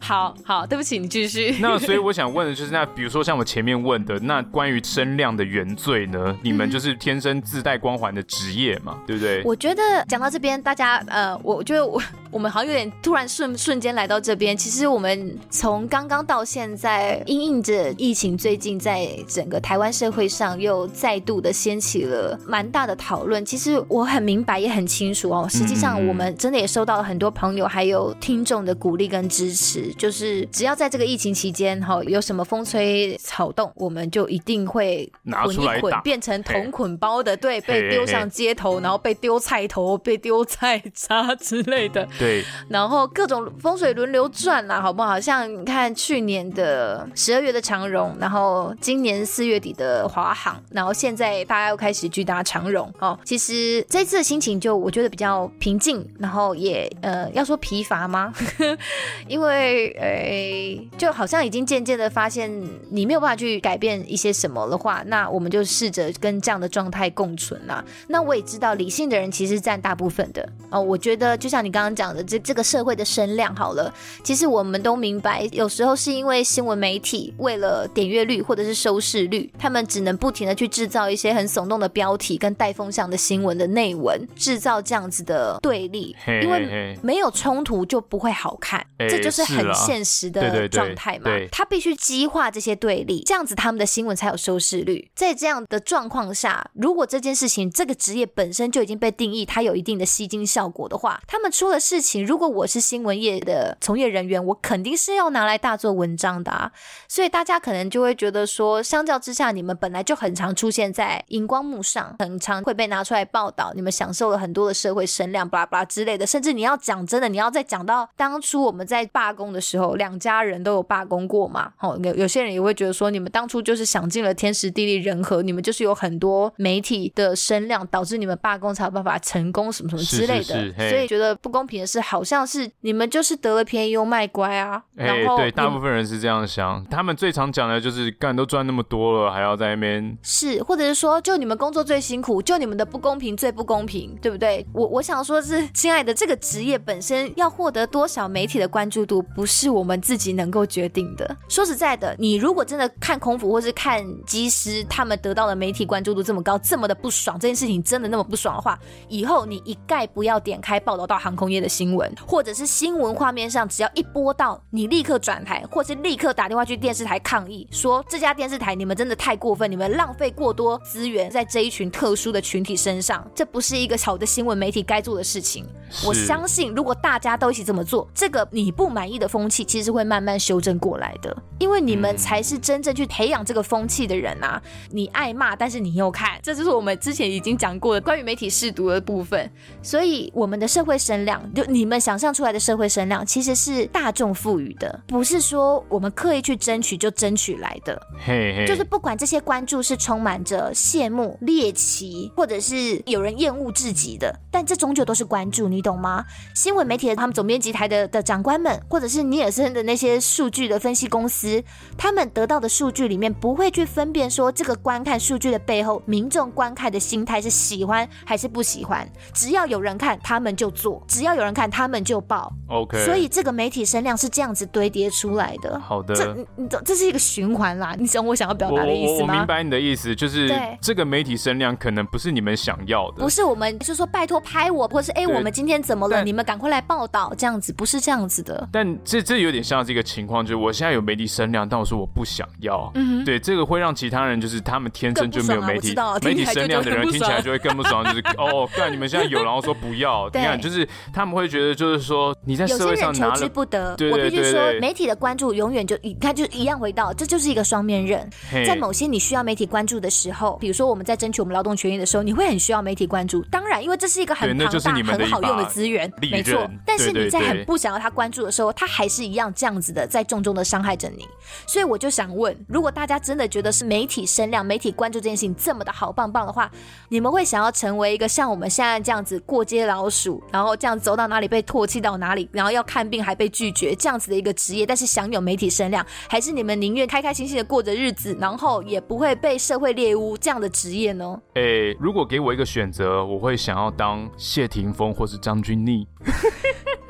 [0.00, 1.56] 好好，对不起，你继续。
[1.60, 6.34] 那所以我想问的就是，那比如说像我前面问的，那关于声量的原罪呢？
[6.42, 9.42] 你们就是天生自带光环的职业嘛，对不对？
[9.44, 11.57] 我觉得讲到这边，大家呃，我。
[11.58, 14.56] 我觉得我我们好像有点突然瞬瞬间来到这边。
[14.56, 23.44] 其实我们从刚刚到现在，因应着疫情，最近在整个台湾社会上又再度的掀起了蛮大的讨论。
[23.44, 25.46] 其实我很明白，也很清楚哦。
[25.48, 29.92] 实际上，我们真的也收到了很多朋友还有听众的鼓励跟支持。
[29.94, 42.06] 就是只要在这个疫情期间，哈，有什么风吹草动，我们就一定会捆一捆，变成同捆包的，对，被丢上街头，然后被丢菜头，被丢菜渣之类的。
[42.18, 45.20] 对，然后各种风水轮流转啦，好不好？
[45.20, 53.18] 像你看去年的十二月的长荣，然后今年四月底的华航，然后现在大家又开始巨大长荣哦。
[53.24, 58.32] 其实这次的心情就我觉得比较平静，然后也呃要说疲乏吗？
[59.28, 62.50] 因为呃就好像已经渐渐的发现
[62.90, 67.84] 你没有办法去改变一些什么的话，那我们就试着跟这样的状态共存啦。
[68.08, 70.80] 那我也知道理性的人其实占大部分的哦。
[70.80, 73.92] 我觉得就像你刚刚讲的，这这个社会的声量好了，
[74.22, 91.30] 其实我们都明白，有时候是因为新闻媒体为了点阅率或者是收视率，他们只能不停的去制造一些很耸动的标题跟带风向的新闻的内文，制造这样子的对立，因为没有冲突就不会好看，这就是很现实的状态嘛。
[91.50, 95.10] 他必须激化这些对立，这样子他们的新闻才有收视率。
[95.14, 106.70] 在这样的状况下，如果这件事情这个职业本身就已经被定义，它有一定的吸金效果的话，他们出了事情，如果我是新闻业的从业人员，我肯定是要拿来大做文章的啊。
[107.08, 116.26] 所以大家可能就会觉得说，相较之下，你们本来就很常出现在荧光幕上，很常会被拿出来报道，你们享受了很多的社会声量，巴拉巴拉之类的。
[116.26, 121.72] 甚至你要讲真的，你要再讲到当初我们在罢工的时候，两家人都有罢工过嘛？
[121.80, 130.44] 哦，有有些人也会觉得说，你们当初就是想尽了天时地利人和，你们就是有很多媒体的声量，导致你们罢工才有办法成功，什么什么之类的。
[130.44, 134.84] 是是是，所以觉得不公平的是，好像是你们就是得了便宜又卖乖啊。
[134.94, 144.66] 然后对，大部分人是这样想，他们最常讲的就是干都赚那么多了，还要在那边是，或者是说，就你们工作最辛苦，就你们的不公平最不公平，对不对？
[144.74, 151.36] 我我想说是，亲爱的，这个职业本身要获得多少媒体的关注度，不是我们自己能够决定的。
[151.48, 175.64] 说实在的，你如果真的看空服或是看机师，他们得到的媒体关注度这么高，这么的不爽，这件事情真的那么不爽的话，以后你一概不要点开报道到航空业的新闻，或者是新闻画面上只要一播到，你立刻转台，或是立刻打电话去电视台抗议，说这家电视台你们真的太过分，你们浪费过多资源在这一群特殊的群体身上，这不是一个好的新闻媒体该做的事情。
[176.04, 184.60] 我相信，如果大家都一起这么做，这个你不满意的风气其实会慢慢修正过来的，因为你们才是真正去培养这个风气的人啊！
[184.90, 189.48] 你爱骂，但是你又看，这就是我们之前已经讲过的关于媒体试读的部分。
[189.80, 198.00] 所以，我们的社会声量，就你们想象出来的社会声量，其实是大众赋予的，不是说我们刻意去争取就争取来的。
[198.24, 206.24] 嘿嘿，就是不管这些关注是充满着羡慕、猎奇，或者是有人厌恶至极的，但这终究都是关注，你懂吗？
[206.54, 211.62] 新闻媒体的他们总编辑台的的长官们，或者是尼尔森的那些数据的分析公司，
[211.98, 222.52] 他们得到的数据里面不会去分辨说这个观看数据的背后，民众观看的心态是喜欢还是不喜欢，只要有人看，他们就做；只要有人看，他们就报。
[222.68, 225.80] OK，所以这个媒体声量是这样子堆叠出来的。
[225.80, 227.94] 好的，这你这是一个循环啦。
[227.98, 229.26] 你懂我想要表达的意思吗？
[229.26, 230.48] 我，我明白你的意思，就是
[230.80, 236.22] 这个媒体声量可能不是你们想要的，不是我们就是说拜托拍我，或是哎我们今天怎么了？
[236.22, 238.68] 你们赶快来报道，这样子不是这样子的。
[238.70, 242.90] 但这这有点像这个情况，就是我现在有媒体声量，但我说我不想要。
[242.94, 253.96] 嗯，对，这个会让其他人就是他们天生就没有媒体媒体声量的人听起来就会更不爽，就是哦，干你们现在有，然后说不要， 你看就是他们会觉得就是说你在社会上拿了，求之不得。
[254.10, 258.28] 我必须说，媒体的关注永远就一，他就一样回到，这就是一个双面刃。
[258.66, 263.42] 在某些你需要媒体关注的时候，比如说我们在争取我们劳动权益的时候，你会很需要媒体关注。
[263.50, 266.68] 当然，因为这是一个很庞大、很好用的资源，没错。
[266.84, 271.26] 但是你在很不想要他关注的时候，他还是一样这样子的在重重的伤害着你。
[271.66, 276.70] 所以我就想问，如果大家真的觉得是媒体声量、媒体关注这件事情这么的好棒棒的话，
[277.08, 291.40] 你们会想要成为一个像我们现在这样子过街老鼠，然后这样走到哪里被唾弃到哪里，然后要看病还被拒绝这样子的一个职业，但是享有媒体声量，还是你们宁愿开开心心的过着日子，然后也不会被社会猎污这样的职业呢？
[291.54, 296.06] 诶、欸，如果给我一个选择，我会想要当谢霆锋或是张钧甯。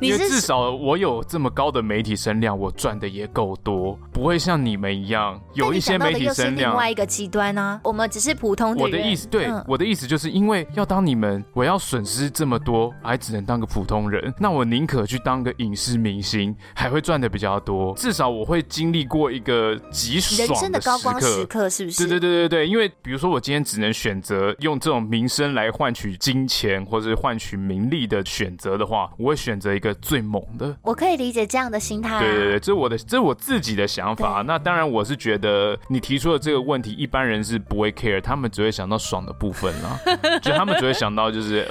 [0.00, 6.72] 因为至少我有这么高的媒体声量，我赚的也够多，不会像你们一样有一些媒体声量。
[6.72, 8.82] 另外一个极端呢、啊，我们只是普通的人。
[8.82, 17.94] 我的意思，对，嗯、我的意思就是因为要当你们，我要损失这么多，还只能当个普通人，那我宁可去当个影视明星，还会赚的比较多。
[17.94, 22.06] 至少我会经历过一个极爽的人生的高光时刻，是不是？
[22.06, 30.74] 对对对对对，因为比如说我今天只能选择用这种名声来换取金钱，或者是换取名利的选择的话，我会选择一个最猛的。
[30.82, 32.20] 我可以理解这样的心态、啊。
[32.20, 34.42] 对对对，这是我的，这是我自己的想法。
[34.46, 39.98] 那当然，我是觉得你提出的这个问题，一般人是不会 care，他们只会想到爽的部分啦。
[40.42, 41.66] 就他们只会想到就是，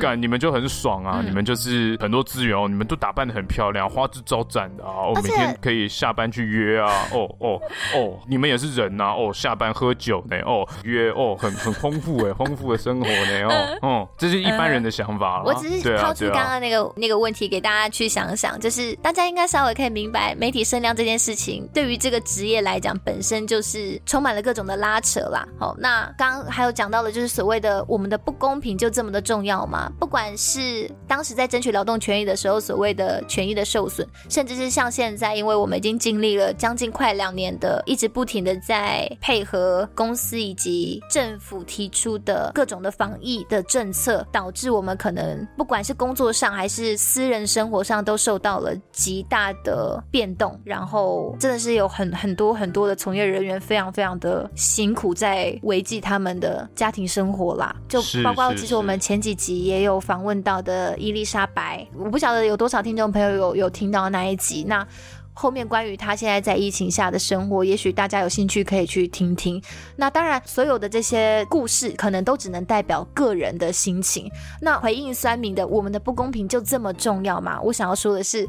[0.00, 7.60] 干、嗯、你们就很爽啊，嗯、你们就是很多资源哦，你们都打扮的很漂亮，花枝招展的啊，我每天可以下班去约啊，哦哦
[7.94, 15.44] 哦，你们也是人呐、啊，哦，下班喝酒呢，哦约哦，很很丰富哎，丰富的生活呢，哦 哦，这是一般人的想法了。
[15.44, 25.46] 我只是抛出刚刚那个那个问题给大家去想想，就是大家应该稍微可以明白，媒体声量这件事情对于这个职业来讲，本身就是充满了各种的拉扯啦。
[25.58, 29.90] 好，那刚还有讲到的，就是所谓的我们的不公平就这么的重要吗？
[30.00, 50.58] 不管是当时在争取劳动权益的时候，所谓的权益的受损，甚至是像现在，因为我们已经经历了将近快两年的，一直不停的在配合公司以及政府提出的各种的防疫的政策，导致我们可能不管是工作上还是私人生活上，都受到了极大的变动。
[50.64, 57.74] 然后真的是有很很多很多的从业人员非常非常的辛苦，在维系他们的家庭生活啦。
[57.88, 64.64] 就包括其实我们前几集也有访问到的伊丽莎白，我不晓得有多少听众朋友有有听到那一集。
[64.66, 64.86] 那
[65.34, 69.62] 后面关于他现在在疫情下的生活，也许大家有兴趣可以去听听。
[69.96, 74.30] 那当然，所有的这些故事可能都只能代表个人的心情。
[74.60, 77.60] 那回应酸民的，我们的不公平就这么重要吗？
[77.62, 78.46] 我想要说的是，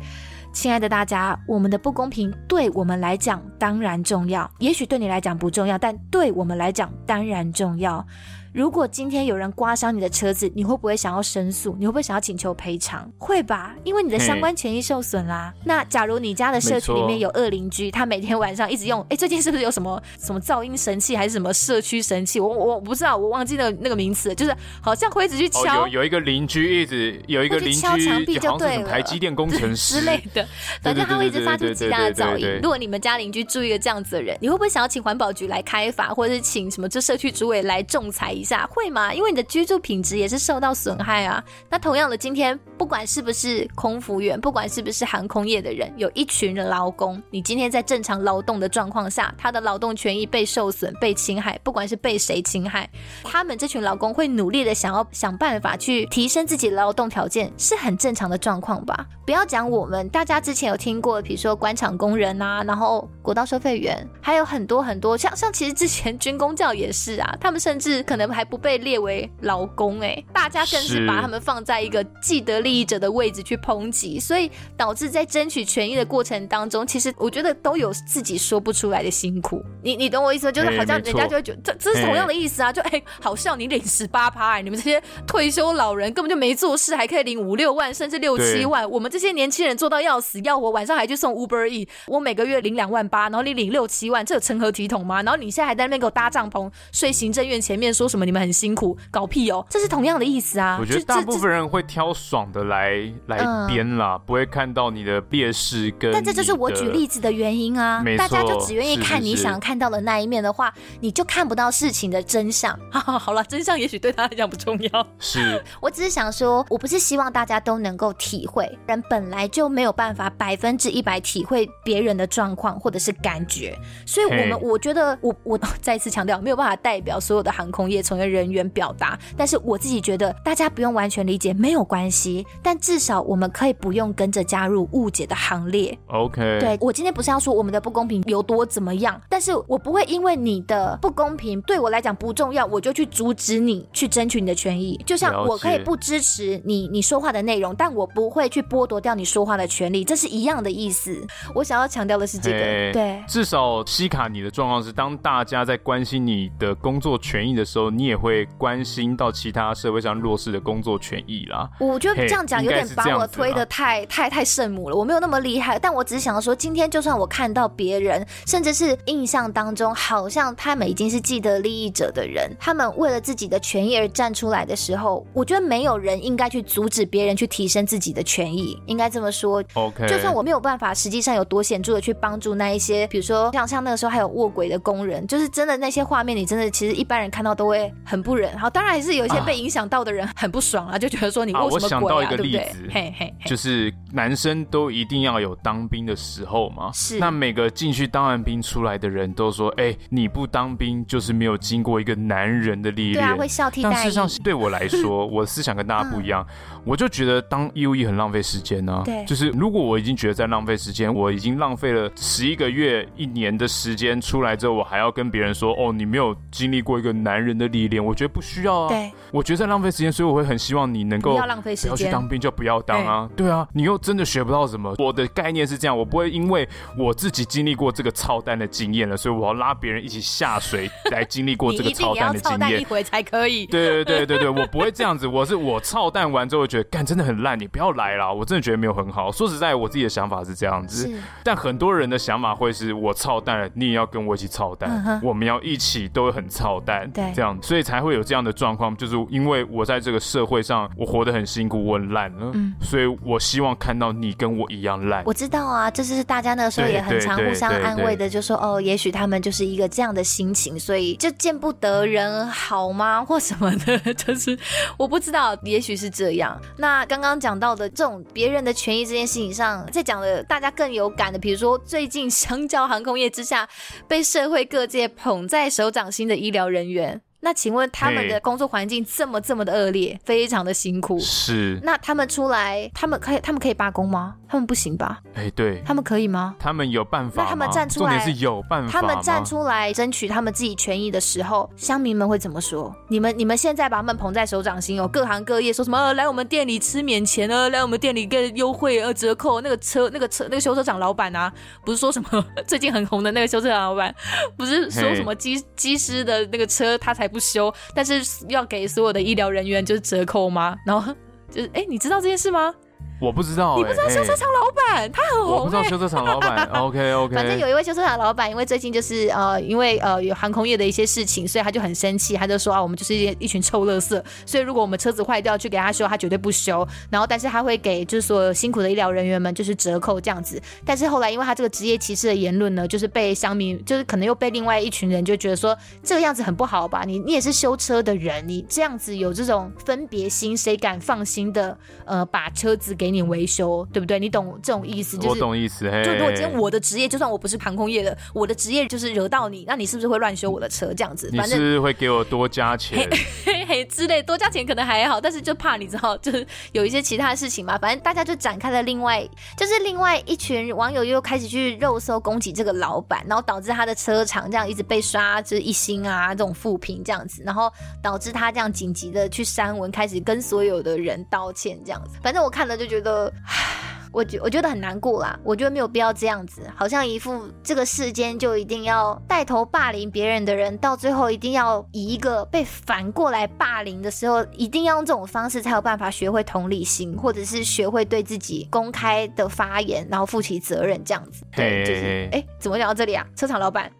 [0.54, 8.06] 亲爱的大家，我们的不公平对我们来讲当然重要，也许对你来讲不重要，但对我们来讲当然重要。
[8.54, 11.76] 如果今天有人刮伤你的车子，你会不会想要申诉？
[11.80, 13.12] 你会不会想要请求赔偿？
[13.18, 15.52] 会吧，因为你的相关权益受损啦。
[15.64, 22.40] 那假如你家的社区里面有恶邻居，他每天晚上一直用，哎，最近是不是有什么什么噪音神器，还是什么社区神器？
[22.40, 25.86] 我我我不知道，我忘记那个那个名词，就是好像会一直去敲。
[25.86, 30.48] 哦、有有一个邻居一直有一个邻居敲墙壁就对了，台积电工程师之类的，
[30.84, 32.48] 反正他会一直发出极大的噪音。
[32.62, 38.68] 如果你们家邻居住一个这样子的人，你会不会想要请环保局来开罚，或者是请什么这社区主委来仲裁下？
[38.72, 39.14] 会吗？
[39.14, 41.44] 因为你的居住品质也是受到损害啊。
[41.70, 52.90] 那同样的，今天不管是不是空服员，不管是不是航空业的人，有一群人劳工，你今天在正常劳动的状况下，他的劳动权益被受损、被侵害，不管是被谁侵害，
[53.24, 59.06] 他们这群劳工会努力的想要想办法去提升自己劳动条件，是很正常的状况吧？
[59.26, 79.64] 不要讲我们，大家之前有听过，比如说官场工人啊，然后国道收费员，还有很多很多，像像其实之前军工教也是啊，他们甚至可能还不被列为劳工哎，大家更是把他们放在一个既得利益者的位置去抨击，所以导致在争取权益的过程当中，其实我觉得都有自己说不出来的辛苦。
[79.84, 80.52] 你你懂我意思吗？
[80.52, 95.22] 就是好像人家就会觉得这这是同样的意思啊，就哎，好像你领十八趴，你们这些退休老人根本就没做事，还可以领五六万甚至六七万，我们这些年轻人做到要死要活，晚上还去送 Uber E，我每个月领两万八，然后你领六七万，这有成何体统吗？
[95.22, 98.98] 然后你现在还在那边给我搭帐篷，睡行政院前面说什么你们很辛苦。
[99.12, 100.78] 搞屁哦，这是同样的意思啊！
[100.80, 106.12] 我觉得大部分人会挑爽的来来编啦，不会看到你的劣势跟。
[106.12, 108.04] 但这就是我举例子的原因啊！
[108.18, 112.78] 大家就只愿意看你想看到的那一面的话，你就看不到事情的真相。
[112.92, 115.08] 好了，真相也许对他来讲不重要。
[115.20, 129.18] 是，我只是想说，我不是希望大家都能够体会，人本来就没有办法百分之一百体会别人的状况或者是感觉，所以我们我觉得我我再次强调，没有办法代表所有的航空业从业人员表达。
[129.38, 135.98] 但是我自己觉得，大家不用完全理解没有关系，但至少我们可以不用跟着加入误解的行列。
[136.08, 145.00] OK，对，我今天不是要说我们的不公平有多怎么样，但是我不会因为你的不公平对我来讲不重要，我就去阻止你去争取你的权益。
[145.06, 151.26] 就像我可以不支持你你说话的内容，但我不会去剥夺掉你说话的权利，这是一样的意思。
[151.54, 152.60] 我想要强调的是这个，
[152.94, 161.70] 对，至少西卡你的状况是，当大家在关心你的工作权益的时候，你也会关心到其他社会上弱势的工作权益啦。
[161.80, 179.64] 我觉得这样讲有点把我推的太太太圣母了，我没有那么厉害，但我只是想要说，今天就算我看到别人，甚至是印象当中好像他们已经是既得利益者的人，他们为了自己的权益而站出来的时候，我觉得没有人应该去阻止别人去提升自己的权益，应该这么说。
[179.74, 188.58] OK，就算我没有办法，实际上有多显著的去帮助那一些，比如说像像那个时候还有卧轨的工人，就是真的那些画面，你真的其实一般人看到都会很不忍。
[188.58, 192.94] 好，当然还是有一些被影响到的人很不爽啊，就觉得说你为什么鬼啊，我想到一个例子，对不对？
[192.94, 196.92] 嘿嘿嘿，就是男生都一定要有当兵的时候嘛。
[196.94, 197.20] 是。
[197.20, 203.82] 那每个进去当完兵出来的人都说：“哎、欸，你不当兵就是没有经过一个男人的历练。”对啊，会孝悌。
[203.84, 206.46] 但事实上，对我来说， 我的思想跟大家不一样。
[206.50, 209.04] 嗯我就觉得当义务役很浪费时间呢、啊。
[209.06, 218.88] 对，就是如果我已经觉得在浪费时间，我已经浪费了十一个月、一年的时间出来之后，我还要跟别人说：“哦，你没有经历过一个男人的历练。”我觉得不需要啊。
[218.88, 223.30] 对，我觉得在浪费时间，所以我会很希望你能够不要浪费时间，不要去当兵就不要当啊。
[223.36, 224.96] 对啊，你又真的学不到什么。
[225.00, 226.66] 我的概念是这样，我不会因为
[226.98, 232.80] 我自己经历过这个操蛋的经验了，所以我要拉别人一起下水来经历过 这个操蛋的经验。
[232.80, 233.66] 一回才可以。
[233.74, 235.26] 对对对对对，我不会这样子。
[235.28, 237.60] 我是我操蛋完之后，觉得干真的很烂。
[237.60, 239.32] 你不要来了，我真的觉得没有很好。
[239.34, 241.12] 说实在，我自己的想法是这样子，
[241.44, 248.96] 但很多人的想法会是我操蛋了，你也要跟我一起操蛋，嗯、我们要一起都很操蛋，对，这样，所以才会有这样的状况。
[248.96, 255.24] 就是因为我在这个社会上，我活得很辛苦，我很烂了，嗯，所以我希望看到你跟我一样烂。
[255.26, 264.58] 我知道啊，这是大家那个时候也很常互相安慰的，就说哦，也许他们就是一个这样的心情，所以就见不得人好吗，或什么的， 就是
[264.98, 266.60] 我不知道，也许是这样。
[266.78, 267.34] 那刚刚。
[267.44, 273.68] 讲到的这种别人的权益这件事情上，在讲的大家更有感的，比如说最近相较航空业之下，
[274.08, 277.20] 被社会各界捧在手掌心的医疗人员。
[277.44, 281.20] 那请问他们的工作环境这么这么的恶劣，非常的辛苦。
[281.20, 281.78] 是。
[281.84, 284.36] 那他们出来，他们可以他们可以罢工吗？
[284.48, 285.20] 他们不行吧？
[285.34, 285.84] 哎，对。
[285.86, 286.56] 他们可以吗？
[286.58, 287.44] 他们有办法。
[287.44, 288.90] 那他们站出来，是有办法。
[288.90, 292.96] 他们站出来争取他们自己权益的时候，乡民们会怎么说？
[293.10, 297.70] 你们你们现在把他们捧在手掌心哦，各行各业说什么、呃、来我们店里吃免钱呢？
[297.72, 299.60] 来我们店里更优惠呃折扣。
[299.60, 301.52] 那个车那个车那个修车厂老板啊，
[301.84, 304.16] 不是说什么 最近很红的那个修车厂老板，
[304.56, 308.14] 不是说什么机机师的那个车他才不休，但是。
[308.50, 310.76] 要给所有的医疗人员就是折扣吗？
[310.86, 311.16] 然后
[311.50, 312.76] 就是哎，你知道这件事吗？
[313.24, 315.60] 我不知道、欸，你不知道修车厂老板、欸、 他很红、欸。
[315.60, 317.34] 我不知道修车厂老板，OK OK。
[317.34, 326.86] 反正有一位修车厂老板，因为最近就是呃，因为呃有航空业的一些事情，所以他就很生气，他就说啊，我们就是一一群臭垃圾，所以如果我们车子坏掉去给他修，他绝对不修。
[327.10, 330.62] 然后但是他会给就是所有辛苦的医疗人员们就是折扣这样子。
[330.86, 337.04] 但是后来因为他这个职业歧视的言论呢，就是被乡民就是可能又被另外一群人就觉得说这个样子很不好吧？
[337.08, 343.88] 你你也是修车的人，你这样子有这种分别心，谁敢放心的呃把车子给你维修？
[343.94, 344.20] 对不对？
[344.20, 345.18] 你懂这种意思？
[345.18, 345.90] 就是、我懂意思。
[345.90, 350.94] 嘿，就如果今天我的职业，就算我不是航空业的，我的职业就是惹到你，那你是不是会乱修我的车？
[350.94, 357.78] 这样子，反正你是，是会给我多加钱，嘿嘿嘿之类，多加钱可能还好，但是就怕你知道，就是有一些其他的事情嘛。
[357.78, 359.24] 反正大家就展开了另外，
[359.56, 372.18] 就是另外一群网友又开始去肉搜攻击这个老板，然后导致他的车厂这样一直被刷，就是一星啊这种负评这样子，然后导致他这样紧急的去删文，开始跟所有的人道歉这样子。
[372.22, 373.03] 反正我看了就觉得。
[373.04, 373.83] 的唉
[374.14, 391.44] 我觉我觉得很难过啦，我觉得没有必要这样子，好像一副这个世间就一定要带头霸凌别人的人，到最后一定要以一个被反过来霸凌的时候，一定要用这种方式才有办法学会同理心，或者是学会对自己公开的发言，然后负起责任这样子。
[391.56, 393.26] 对，就是哎，怎么讲到这里啊？
[393.36, 393.92] 车厂老板。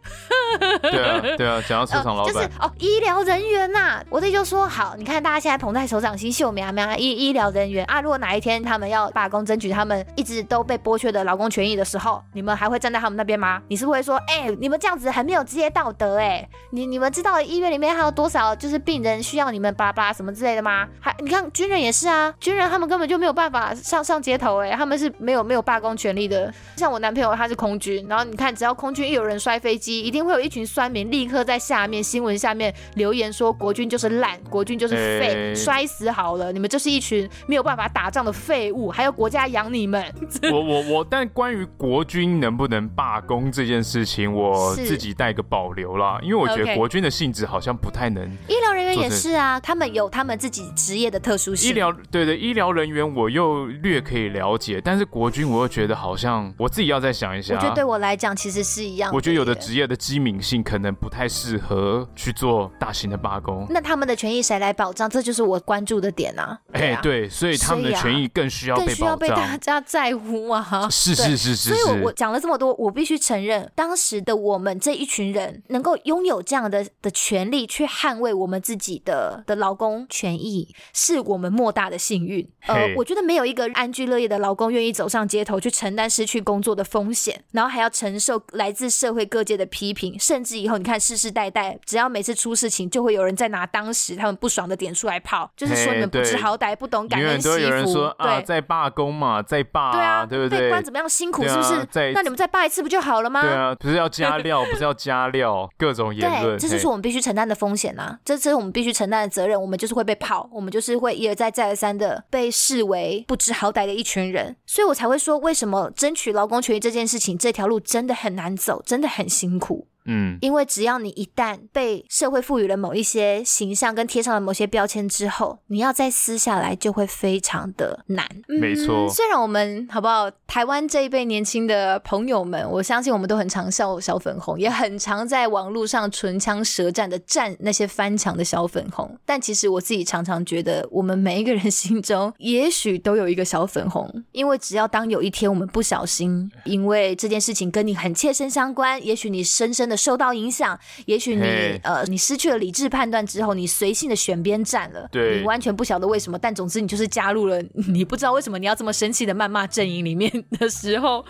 [0.84, 10.03] 对啊，对啊， 讲到车厂老板，呃、就是哦，医疗人员呐、啊，我这就说好，你看大家现在捧在手掌心，秀苗苗医医疗人员啊，如果哪一天他们要罢工，争取他们。
[10.16, 13.62] 一直都被剥削的劳工权益的时候，你们还会站在他们那边吗？
[13.68, 16.24] 你是不是会说，哎、欸，你们这样子很没有职业道德、欸？
[16.24, 20.88] 哎，你你们知道医院里面还有多少就是病人需要你们巴拉巴拉什么之类的吗？
[21.00, 26.54] 还你看军人也是啊，军人他们根本就没有办法上上街头、欸，哎，他们是没有没有罢工权利的。
[26.78, 39.93] 像我男朋友他是空军，然后你看只要空军一有人摔飞机，一定会有一群酸民立刻在下面新闻下面留言说国军就是烂，国军就是废，欸、摔死好了，你们就是一群没有办法打仗的废物，还有国家养你们。
[39.94, 40.14] 们。
[40.52, 48.26] 我我我，但关于国军能不能罢工这件事情，我自己带个保留啦，因为我觉得国军的性质好像不太能。
[48.48, 51.70] 医疗人员也是啊，他们有他们自己职业的特殊性。
[51.70, 57.54] 医疗对对，医疗人员我又略可以了解，但是国军我又觉得好像我自己要再想一下。
[57.56, 59.12] 我觉得对我来讲其实是一样。
[59.14, 63.68] 我觉得有的职业的机敏性可能不太适合去做大型的罢工。
[63.70, 65.10] 那他们的权益谁来保障？
[65.10, 66.58] 这就是我关注的点啊。
[66.72, 70.88] 哎，对，所以他们的权益更需要被保障，更需要被大家在乎啊。
[70.90, 71.76] 是是是是。
[71.76, 82.50] 所以我我讲了这么多，我必须承认，当时的我们这一群人能够拥有这样的的权利去捍卫我们自己的的劳工权益，是我们莫大的幸运。
[82.66, 97.58] 呃我觉得没有一个安居乐业的劳工愿意走上街头去承担失去工作的风险，然后还要承受来自社会各界的批评，甚至以后你看世世代代，只要每次出事情，就会有人在拿当时他们不爽的点出来泡，就是说你们不知好歹，不懂感恩惜福。
[97.58, 100.60] 有人说啊，在罢工嘛，在罢，对啊，对不对？
[100.60, 102.12] 被关怎么样辛苦，是不是？
[102.14, 103.42] 那你们再罢一次不就好了吗？
[103.42, 106.56] 对啊，不是要加料， 不是要加料，各种言论。
[106.56, 109.60] 对，这就是我们必须承担的风险呐，这这是我们必须承担的责任。
[109.60, 119.88] 我们就是会被泡，我们就是会一而再再而三的被视为不知好歹的一群人，所以我才会说，为什么争取劳工权益这件事情，这条路真的很难走，真的很辛苦。
[120.06, 128.28] 嗯，因为只要你一旦被社会赋予了某一些形象跟贴上了某些标签之后，你要再撕下来就会非常的难。
[128.48, 139.18] 没错，虽然我们好不好，台湾这一辈年轻的朋友们，我相信我们都很常笑小粉红，也很常在网络上唇枪舌战的战那些翻墙的小粉红。
[139.26, 149.93] 但其实我自己常常觉得，我们每一个人心中也许都有一个小粉红，因为只要当有一天我们不小心，因为这件事情跟你很切身相关，也许你深深的。
[149.96, 151.44] 受到影响，也许你、
[151.84, 161.24] 呃，你失去了理智判断之后，你随性的选边站了，对，你完全不晓得为什么，但总之你就是加入了， 你不知道为什么你要这么生气的谩骂阵营里面的时候，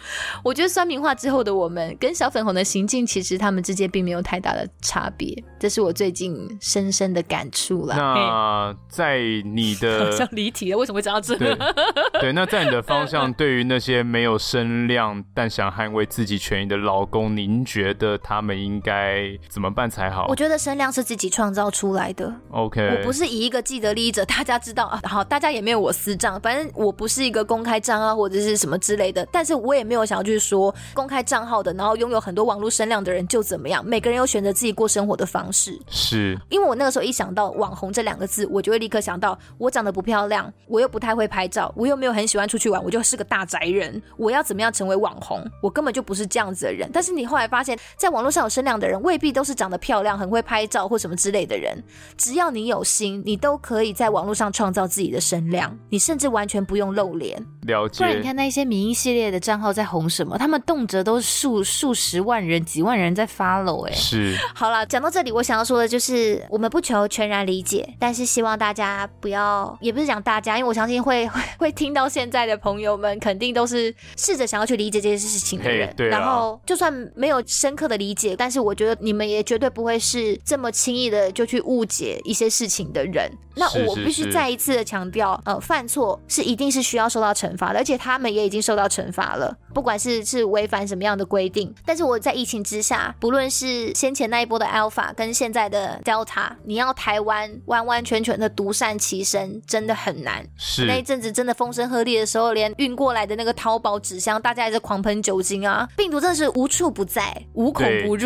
[0.44, 7.96] 我觉得酸民化之后的我们跟小粉红的行径，其实他们之间并没有太大的差别，这是我最近深深的感触了。
[7.96, 11.36] 那在你 的好像离题了，为什么会讲到这？
[11.36, 11.58] 个，
[12.22, 18.53] 对，那在你的方向，对于那些没有声量但想捍卫自己权益的老公，您觉得他们？
[18.56, 20.28] 应该怎么办才好？
[20.30, 22.34] 我觉得声量是自己创造出来的。
[22.52, 33.84] OK，我不是以一个既得利益者，大家知道啊， 好，大家也没有我私账，反正我不是一个公开账啊或者是什么之类的，但是我也没有想要去说公开账号的，然后拥有很多网络声量的人就怎么样。
[33.86, 45.44] 每个人有选择自己过生活的方式，是因为我那个时候一想到网红这两个字，我就会立刻想到我长得不漂亮，我又不太会拍照，我又没有很喜欢出去玩，我就是个大宅人，我要怎么样成为网红？
[45.62, 46.90] 我根本就不是这样子的人。
[46.94, 51.82] 但是你后来发现，在网络上有声量的人未必都是长得漂亮、很会拍照或什么之类的人。
[52.18, 55.78] 只要你有心，你都可以在网络上创造自己的声量。
[55.90, 57.44] 你甚至完全不用露脸。
[57.64, 58.04] 了解。
[58.04, 60.38] 不然你看那些民音系列的账号在红什么？
[60.38, 63.88] 他们动辄都是数数十万人、几万人在 follow。
[63.88, 64.38] 哎，是。
[64.54, 75.94] 好了，讲到这里，我想要说的就是，我们不求全然理解，但是希望大家不要，也不是讲大家，因为我相信会 会会听到现在的朋友们，肯定都是试着想要去理解这件事情的人。
[75.96, 76.10] 对。
[76.10, 78.94] 然后，就算没有深刻的理解，但是我觉得。
[79.04, 83.30] 你们也绝对不会是这么轻易的就去误解一些事情的人。
[83.56, 91.72] 那我必须再一次的强调，呃，犯错是一定是需要受到惩罚的，而且他们也已经受到惩罚了，不管是是违反什么样的规定。
[91.86, 100.44] 但是我在疫情之下，不论是先前那一波的 Alpha 跟现在的 Delta，你要台湾完完全全的独善其身，真的很难。
[100.58, 108.23] 是那一阵子真的风声鹤唳的时候，连运过来的那个淘宝纸箱，大家还在狂喷酒精啊，病毒真的是无处不在，无孔不入。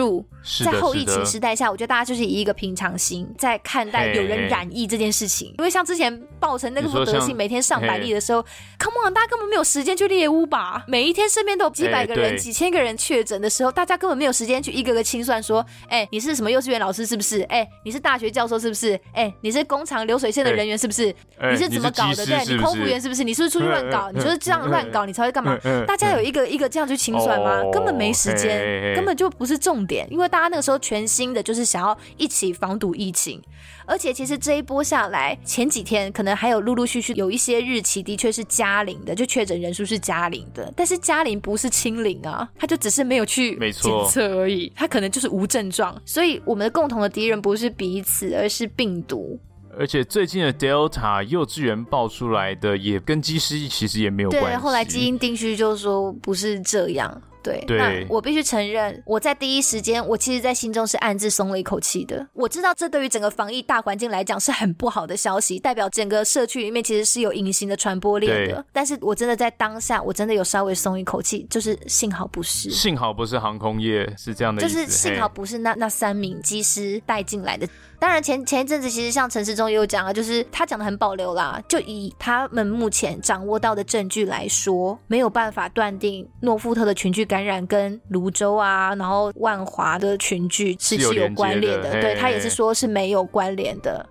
[0.64, 5.54] 在后疫情时代下，我觉得大家就是以一个平常心在看待有人染疫这件事情。
[5.58, 8.44] 因为像之前爆成那个副德性，每天上百例的时候
[8.80, 10.84] ，Come on，大家根本没有时间去猎巫吧？
[10.88, 17.42] 每一天身边都有几百个人、几千个人确诊的时候，大家根本没有时间去一个个清算说，哎，你是什么幼稚园老师是不是？
[17.44, 19.00] 哎，你是大学教授是不是？
[19.14, 21.14] 哎，你是工厂流水线的人员是不是？
[21.52, 22.26] 你是怎么搞的？
[22.26, 23.24] 对，你空服员是不是？
[23.24, 24.10] 你是不是出去乱搞？
[24.12, 25.58] 你就是这样乱搞，你才会干嘛？
[25.88, 27.62] 大家有一个一个这样去清算吗？
[27.72, 31.08] 根本没时间，根本就不是重点，因为大家那个时候全。
[31.08, 33.42] 新的就是想要一起防堵疫情，
[33.86, 46.00] 而且其实这一波下来，前几天可能还有陆陆续续有一些日期的确是加零的，就确诊人数是加零的，但是加零不是清零啊，他就只是没有去检测而已，他可能就是无症状。
[46.06, 49.40] 所以我们的共同的敌人不是彼此，而是病毒。
[49.80, 54.48] 而且最近的 Delta 幼稚园爆出来的，也跟机师其实也没有关系。
[54.50, 57.22] 对，后来基因定序就说不是这样。
[57.48, 62.28] 对，对那我必须承认，我在第一时间，我其实，在心中是暗自松了一口气的。
[62.34, 68.66] 我知道这对于整个防疫大环境来讲是很不好的消息，代表整个社区里面其实是有隐形的传播链的。
[68.74, 77.68] 但是我真的在当下，我真的有稍微松一口气，就是幸好不是，幸好不是航空业是这样的，就是幸好不是那那三名机师带进来的。
[78.00, 94.06] 当然前前一阵子其实像陈时中也有讲啊，就是他讲的很保留啦，就以他们目前掌握到的证据来说，没有办法断定诺富特的群聚感染跟泸州啊，然后万华的群聚是是有关联的，对，他也是说是没有关联的。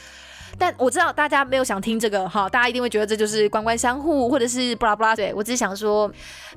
[0.59, 5.15] 但我知道大家没有想听这个哈，大家一定会觉得这就是官官相护，或者是布拉布拉。
[5.15, 6.11] 对，我只是想说，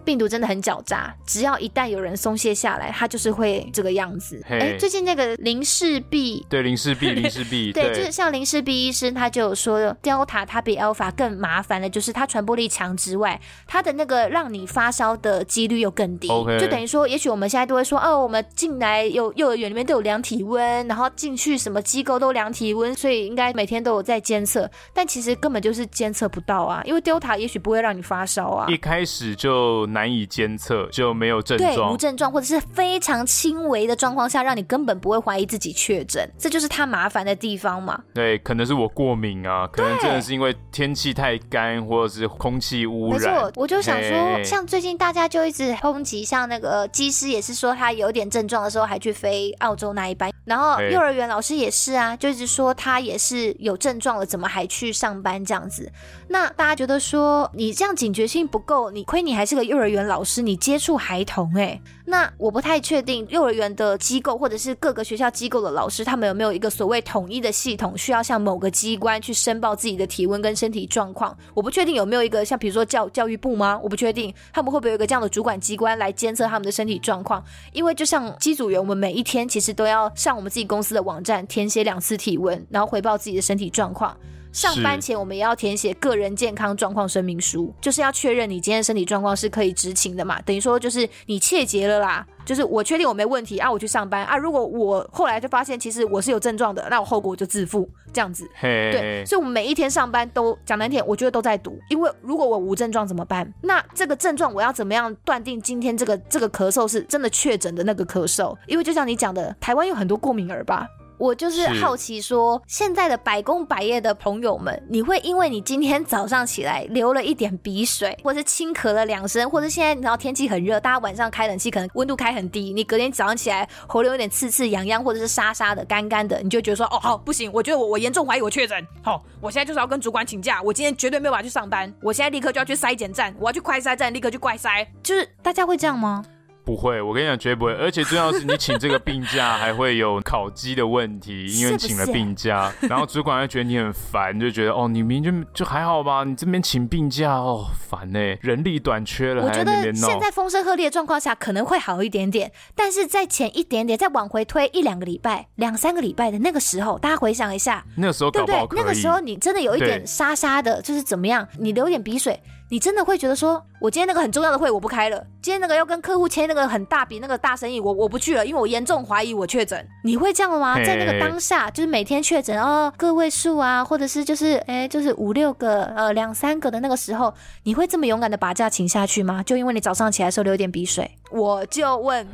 [0.05, 4.41] 病毒真的很狡诈，只要一旦有人松懈下来，它就是会这个样子。
[4.49, 16.29] 哎、hey，最近那个林氏璧，对林氏璧，林氏璧， 对，就是像林氏璧医生，他就有说，Delta 它比 Alpha 更麻烦的，就是它传播力强之外，它的那个让你发烧的几率又更低。
[16.29, 16.59] Okay.
[16.59, 23.88] 就等于说，也许我们现在都会说，哦，我们进来有幼儿园里面都有量体温，然后进去什么机构都量体温，所以应该每天都。
[23.89, 37.99] 都有在监测，但其实根本就是监测不到啊，因为 Delta 也许不会让你发烧啊，一开始就难以监测，就没有症状，对，无症状或者是非常轻微的状况下，让你根本不会怀疑自己确诊，这就是它麻烦的地方嘛。
[38.13, 43.33] 对，可能是我过敏啊，可能真的是因为天气太干，或者是空气污染。
[43.33, 53.79] 没错，我就想说，像最近大家就一直抨击，像那个机师也是说他有点症状的时候还去飞澳洲那一班，然后幼儿园老师也是啊，就一直说他也是有。
[53.79, 55.89] 症状了，怎么还去上班这样子？
[56.27, 61.81] 那大家觉得说你这样警觉性不够，你亏你还是个幼儿园老师，你接触孩童哎、欸。
[62.09, 71.37] 那我不太确定幼儿园的机构或者是各个学校机构的老师，他们有没有一个所谓统一的系统，需要向某个机关去申报自己的体温跟身体状况。
[71.53, 73.79] 我不确定有没有一个像比如说教教育部吗？
[73.83, 77.43] 我不确定他们会不会有一个这样的主管机关来监测他们的身体状况。
[77.73, 84.17] 因为就像机组员，我们每一天其实都要上我们自己公司的网站填写两次体温，然后回报自己的身体状况。
[84.51, 90.41] 上班前我们也要填写个人健康状况声明书，就是要确认你今天身体状况是可以执勤的嘛？
[90.41, 94.35] 等于说就是你切结了啦，就是我确定我没问题啊，我去上班啊。
[94.35, 98.49] 如果我后来就发现其实我是有症状的，那我后果我就自负这样子。
[98.59, 98.91] Hey.
[98.91, 103.53] 对，所以我们每一天上班都讲难听，我觉得都在赌，因为如果我无症状怎么办？
[103.61, 108.57] 那这个症状我要怎么样断定今天这个这个咳嗽是真的确诊的那个咳嗽？
[108.65, 110.87] 因为就像你讲的，台湾有很多过敏儿吧。
[111.19, 136.23] 我就是好奇说，现在的百工百业的朋友们，你会因为你今天早上起来流了一点鼻水，或是轻咳了两声，或者现在你知道天气很热，大家晚上开冷气，可能温度开很低，你隔天早上起来喉咙有点刺刺痒痒，或者是沙沙的干干的，你就觉得说，哦好不行，我觉得我我严重怀疑我确诊，好，我现在就是要跟主管请假，我今天绝对没有办法去上班，我现在立刻就要去筛检站，我要去快筛站，立刻去快筛，就是大家会这样吗？
[136.69, 149.43] 不会，我跟你讲绝对不会，而且重要的是你请这个病假还会有烤鸡的问题， 因为你请了病假，是 是然后主管会觉得你很烦，就觉得哦，你明明就就还好吧，你这边请病假哦，烦呢，人力短缺了。
[149.43, 158.67] 我觉得现在风声鹤唳的状况下可能会好一点点，但是在前一点点，再往回推一两个礼拜、两三个礼拜的那个时候，大家回想一下，那个时候对不对？
[158.73, 161.47] 那个时候你真的有一点沙沙的，就是怎么样？
[161.57, 162.39] 你流点鼻水。
[162.71, 169.87] 你真的会觉得说，我今天那个很重要的会我不开了，今天那个要跟客户签那个很大笔那个大生意，我我不去了，因为我严重怀疑我确诊。
[170.03, 170.75] 你会这样吗？
[170.83, 179.41] 在那个当下，就是每天确诊哦，个位数啊，或者是就是哎，就是五六个呃两三个的那个时候，你会这么勇敢的把假请下去吗？
[179.43, 181.09] 就因为你早上起来的时候流点鼻水？
[181.31, 182.27] 我就问，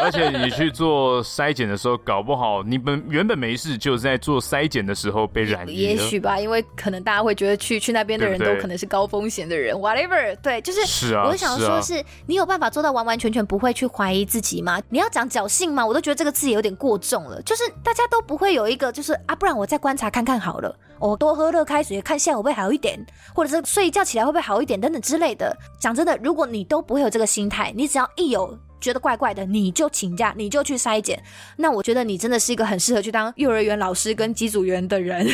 [0.00, 5.74] 而且你去做筛检的时候，搞不好你本原本没事，就是在做筛检的时候被染疫。
[5.74, 9.74] 也许吧，因为可能大家会觉得去去那边的人都可能是高风险的人。
[9.74, 14.80] Whatever，对，就是，是啊，我想说，是你有办法做到完完全全不会去怀疑自己吗？
[14.88, 15.86] 你要讲侥幸吗？
[15.86, 17.40] 我都觉得这个字也有点过重了。
[17.42, 20.76] 就是大家都不会有一个，就是啊，不然我再观察看看好了。
[20.98, 22.98] 我、哦、多喝热开水，看下午会不会好一点，
[23.34, 25.54] 或者是睡一觉起来会不会好一点，等等之类的。
[25.78, 31.20] 讲真的，如果你都不会有这个心态，你只要一有觉得怪怪的，你就请假，你就去筛检。
[31.56, 35.26] 那我觉得你真的是一个很适合去当幼儿园老师跟机组员的人。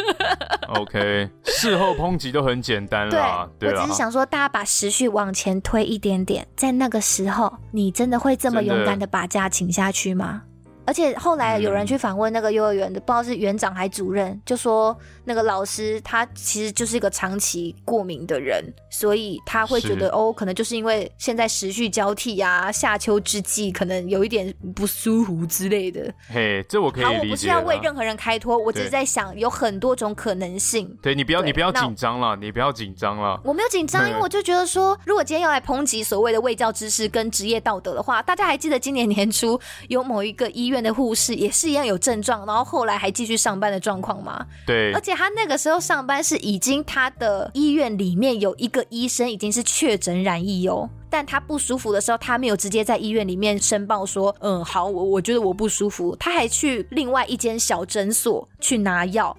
[0.74, 3.46] OK，事后抨击都很简单啦。
[3.58, 10.44] 对，对，我只是想说，大家把时序往前推一点点，在那个时候，你真的会这么勇敢的把假请下去吗？
[10.88, 26.10] 而且后来有人去访问那个幼儿园的，不知道是园长还主任，就说那个老师他其实就是一个长期过敏的人，所以他会觉得哦，可能就是因为现在时序交替啊，夏秋之际，可能有一点不舒服之类的。
[26.26, 27.16] 嘿，这我可以理解。
[27.16, 30.88] 好，我不是要为任何人开脱，我只是在想有很多种可能性。
[31.02, 33.38] 对，你不要，你不要紧张了，你不要紧张了。
[33.44, 44.46] 我没有紧张，因为我就觉得说，如果今天要来抨击所谓的卫教知识跟职业道德的话，大家还记得今年年初有某一个医院的护士也是一样有症状，然后后来还继续上班的状况吗？
[44.66, 59.36] 对，而且他那个时候上班是已经他的医院里面有一个医生已经是确诊染疫哦，但他不舒服的时候，他没有直接在医院里面申报说，嗯，好，我我觉得我不舒服，他还去另外一间小诊所去拿药。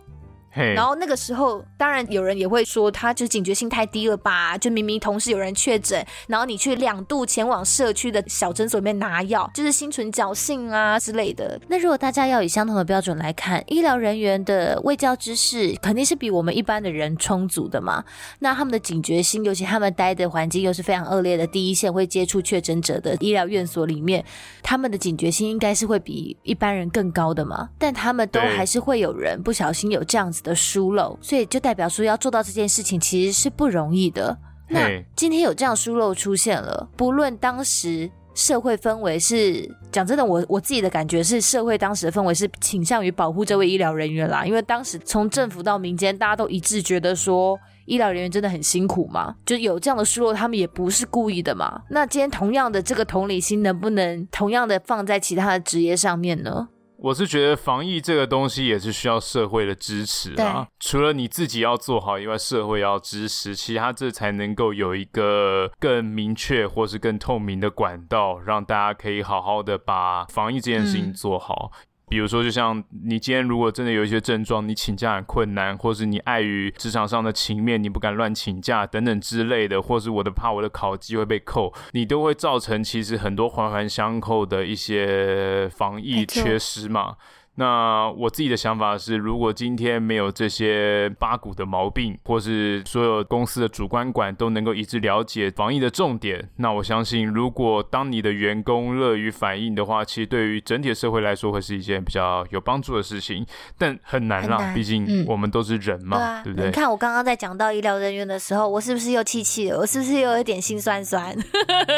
[0.59, 0.73] Hey.
[0.73, 4.57] 然后那个时候，当然有人也会说，他就警觉性太低了吧？
[4.57, 11.57] 就明明同时有人确诊，然后你去两度前往社区的小诊所里面拿药，就是心存侥幸啊之类的。
[11.69, 18.03] 那如果大家要以相同的标准来看，医疗人员的卫教知识肯定是比我们一般的人充足的嘛？
[18.39, 24.25] 那他们的警觉性，尤其他们待的环境又是非常恶劣的，第一线会接触确诊者的医疗院所里面，
[24.61, 27.69] 他们的警觉性应该是会比一般人更高的嘛？
[27.77, 34.37] 但他们都还是会有人不小心有这样子的疏漏，所以就代表说要做到这件事情其实是不容易的。
[34.67, 51.81] 那今天有这样疏漏出现了，不论当时社会氛围是讲真的，我我自己的感觉是社会当时的氛围是倾向于保护这位医疗人员啦，因为当时从政府到民间，大家都一致觉得说医疗人员真的很辛苦嘛，就有这样的疏漏，他们也不是故意的嘛。
[51.89, 56.69] 那今天同样的这个同理心，能不能同样的放在其他的职业上面呢？
[57.01, 71.71] 我是觉得防疫这个东西也是需要社会的支持啊，除了你自己要做好以外，社会要支持，其他这才能够有一个更明确或是更透明的管道，让大家可以好好的把防疫这件事情做好。
[71.73, 87.15] 嗯比如说，就像你今天如果真的有一些症状，你请假很困难，或是你碍于职场上的情面，你不敢乱请假等等之类的，或是我的怕我的考绩会被扣，你都会造成其实很多环环相扣的一些防疫缺失嘛。
[87.59, 103.45] 那我自己的想法是，如果今天没有这些八股的毛病，或是所有公司的主管管都能够一致了解防疫的重点，那我相信，如果当你的员工乐于反应的话，其实对于整体的社会来说，会是一件比较有帮助的事情。
[103.77, 106.67] 但很难啦，毕竟我们都是人嘛，嗯、对不对？
[106.67, 109.79] 你看我刚刚在讲到医疗人员的时候，我是不是又气气了？
[109.79, 111.35] 我是不是又有一点心酸酸？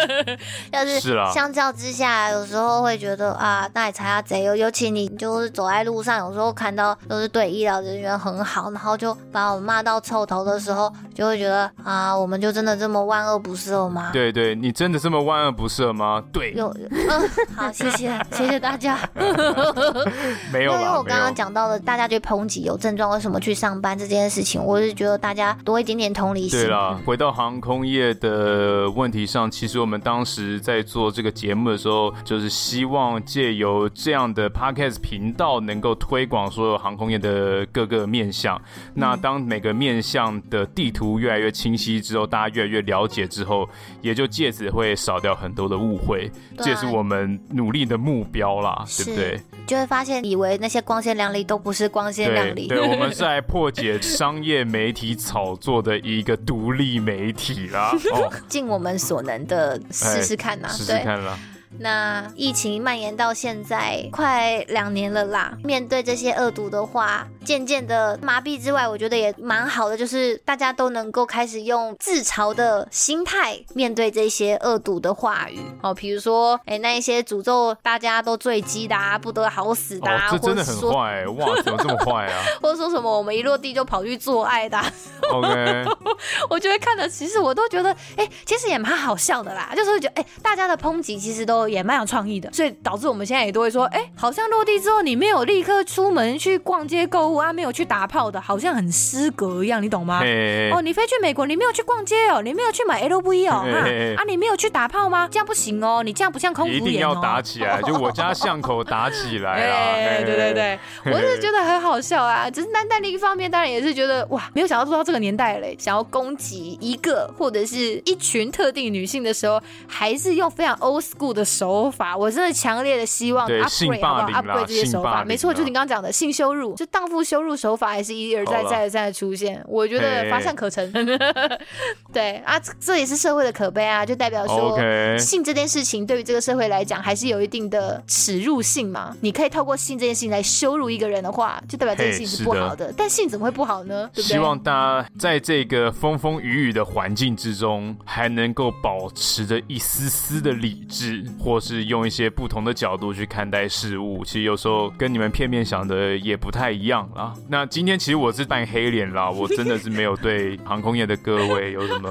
[0.73, 0.99] 要是
[1.31, 5.50] 相较之下，有时候会觉得啊，那也才要贼哦，尤其你就是。
[5.51, 14.09] 走在路上，有时候看到都是对医疗人员很好，然后就把我骂到臭头的时候，就会觉得啊，我们就真的这么万恶不赦吗？
[14.13, 16.23] 对对，你真的这么万恶不赦吗？
[16.31, 18.97] 对，有，嗯，好，谢谢，谢谢大家。
[20.51, 26.59] 没有，因为我刚刚讲到了大家去抨击有症状为什么去上班这件事情，我是觉得大家多一点点同理心。
[26.59, 35.40] 对了，回到航空业的问题上，其实我们当时在做这个节目的时候，就是希望借由这样的 podcast 频道。
[35.41, 38.61] 到能够推广所有航空业的各个面向，
[38.93, 43.67] 那当每个面向的地图越来越清晰之后，大家越来越了解之后，
[44.03, 46.29] 也就借此会少掉很多的误会，
[46.59, 49.41] 这也是我们努力的目标啦，对不对？
[49.65, 52.67] 就会发现，以为那些光鲜亮丽都不是光鲜亮丽。
[52.67, 57.95] 对，对，我们是来破解商业媒体炒作的一个独立媒体啦，
[58.47, 61.35] 尽我们所能的试试看呐，试试看啦。
[61.79, 82.43] 那疫情蔓延到现在快两年了啦，面对这些恶毒的话，渐渐的麻痹之外，我觉得也蛮好的，就是大家都能够开始用自嘲的心态面对这些恶毒的话语哦，比如说，哎、欸，那一些诅咒大家都坠机的啊，不得好死的啊，哦、这真的很坏、欸，哇，怎么这么坏啊？
[82.61, 84.85] 或者说什么我们一落地就跑去做爱的、啊、
[85.31, 85.85] ，OK，
[86.49, 91.60] 我觉得看了，其实我都觉得，哎、欸，其实也蛮好笑的啦，就是会觉得，哎、欸，大家的抨击其实都。
[91.67, 100.19] 也蛮有创意的，所以导致我们现在也都会说，哎、欸，好像落地之后你没有立刻出门去逛街购物啊，没有去打炮的，好像很失格一样，你懂吗？
[100.21, 105.27] 嘿嘿哦，你飞去美国，你没有去逛街哦，你没有去买 LV 哦，嘿嘿啊，你没有去打炮吗？
[105.31, 106.87] 这样不行哦，你这样不像空服员哦。
[106.87, 109.93] 一定要打起来，就我家巷口打起来啊！
[109.95, 112.49] 哎，对对对，我是觉得很好笑啊。
[112.49, 121.41] 只是单单另一方面，当然也是觉得哇，没有想到做到这个年代嘞，想要攻击一个或者是一群特定女性的时候，还是用非常 old school 的。
[121.51, 130.91] 手法，我真的强烈的希望 upgrade 好不好？upgrade 这些手法，没错，就是你刚刚讲的性羞辱，就荡妇羞辱手法还是一而再、再而再的出现，我觉得乏善可陈。
[132.13, 134.77] 对啊，这也是社会的可悲啊，就代表说
[135.17, 139.15] 性这件事情对于这个社会来讲还是有一定的耻辱性嘛。
[139.21, 142.93] 你可以透过性这件事情来羞辱一个人的话，就代表这件事情是不好的。
[142.95, 144.09] 但性怎么会不好呢？
[144.13, 144.33] 对不对？
[144.33, 154.23] 希望大家在这个风风雨雨的环境之中，还能够保持着一丝丝的理智，或是用一些不同的角度去看待事物。
[154.23, 157.33] 其实有时候跟你们片面想的也不太一样啦。
[157.49, 162.09] 那今天其实我是扮黑脸啦，我真的是没有对航空业的各位有什么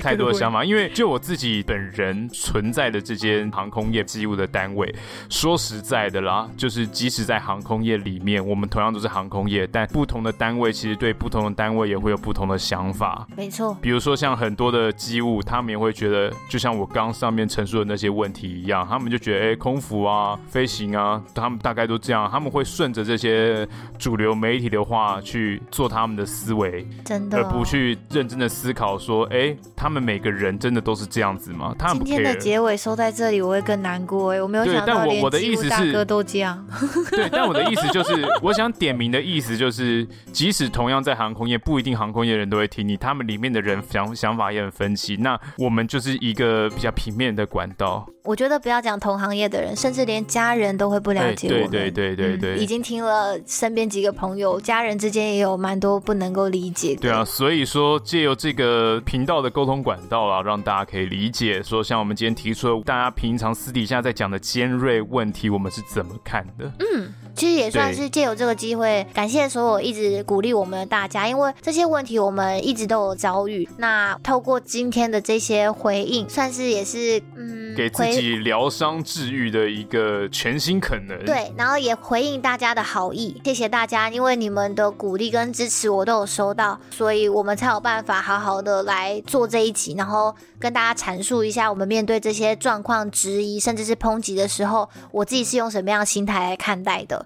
[0.00, 4.94] 太多的想法，因为就我自己本人存在的这间航空业机务的单位，
[5.30, 13.26] 说实在的啦，就是即使在航空业里面，我们同样都是航空业，但不同的单位其实对不同的单位也会有不同的想法。
[13.36, 31.74] 没错，比如说像很多的机务，他们也会觉得，就像我刚上面陈述的那些问题一样，他们就觉得，哎、欸，空服啊，飞行啊，他们大概都这样，他们会顺着这些主流媒体的话去做他们的思维，真的、哦，而不去认真的思考说，哎、欸，他们每个人真的都是这样子吗？
[31.78, 36.66] 他们今天的结尾收在这里，我会更难过哎，我没有想到连机务大哥都这样。
[37.10, 45.16] 对，但我的意思就是，我想点名的意思就是，即使同样在航空业，不一定航空业的人都会听你，他们里面的人想想法也很分歧。
[45.16, 48.06] 那我们就是一个比较平面的管道。
[48.26, 51.70] 我觉得不要讲同行业的人，甚至连家人都会不了解我们。
[51.70, 57.02] 对对对对对，嗯，已经听了身边几个朋友，家人之间也有蛮多不能够理解的。
[57.02, 66.70] 对啊，所以说借由这个频道的沟通管道啊，让大家可以理解，说像我们今天提出的，大家平常私底下在讲的尖锐问题，我们是怎么看的？
[66.80, 67.12] 嗯。
[67.36, 73.68] 其实也算是借由这个机会，感谢所有一直鼓励我们的大家，因为这些问题我们一直都有遭遇。
[73.76, 81.24] 那透过今天的这些回应，算是也是嗯，给自己疗伤治愈的一个全新可能。
[81.26, 97.25] 对，然后也回应大家的好意，谢谢大家，因为你们的鼓励跟支持我都有收到，所以我们才有办法好好的来做这一集，然后跟大家阐述一下我们面对这些状况、质疑甚至是抨击的时候，我自己是用什么样的心态来看待的。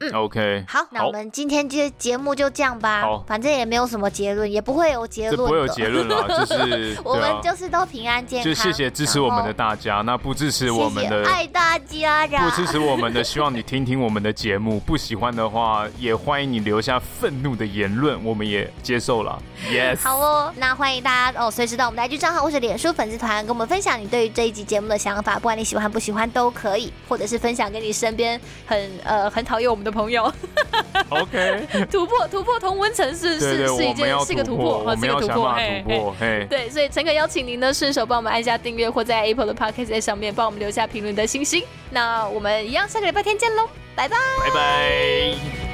[0.00, 3.02] 嗯，OK，好，那我们今天这节目就这样吧。
[3.02, 8.44] 好，反正也没有什么结论，也不会有结论，不会有结论了， 就是我们就是都平安健康。
[8.44, 19.38] 就谢谢支持我们的大家，那不支持我们的，爱大家，不支持我们的，希望你听听我们的节目，不喜欢的话也欢迎你留下愤怒的言论，我们也接受了。
[19.70, 30.32] Yes，好哦，那欢迎大家哦，随时到我们的 IG 账号或者脸书粉丝团跟我们分享你对于这一集节目的想法，不管你喜欢不喜欢都可以，或者是分享给你身边很呃很讨厌我们的朋友。
[31.08, 41.64] OK， 突破突破同温层是是是一件是一个突破，我们要想办法突破，嘿，对，所以诚恳邀请您呢，顺手帮我们按下订阅，或在 Apple 的 Podcast 上面帮我们留下评论的星星。
[41.90, 45.69] 那我们一样下个礼拜天见喽，拜拜，拜拜。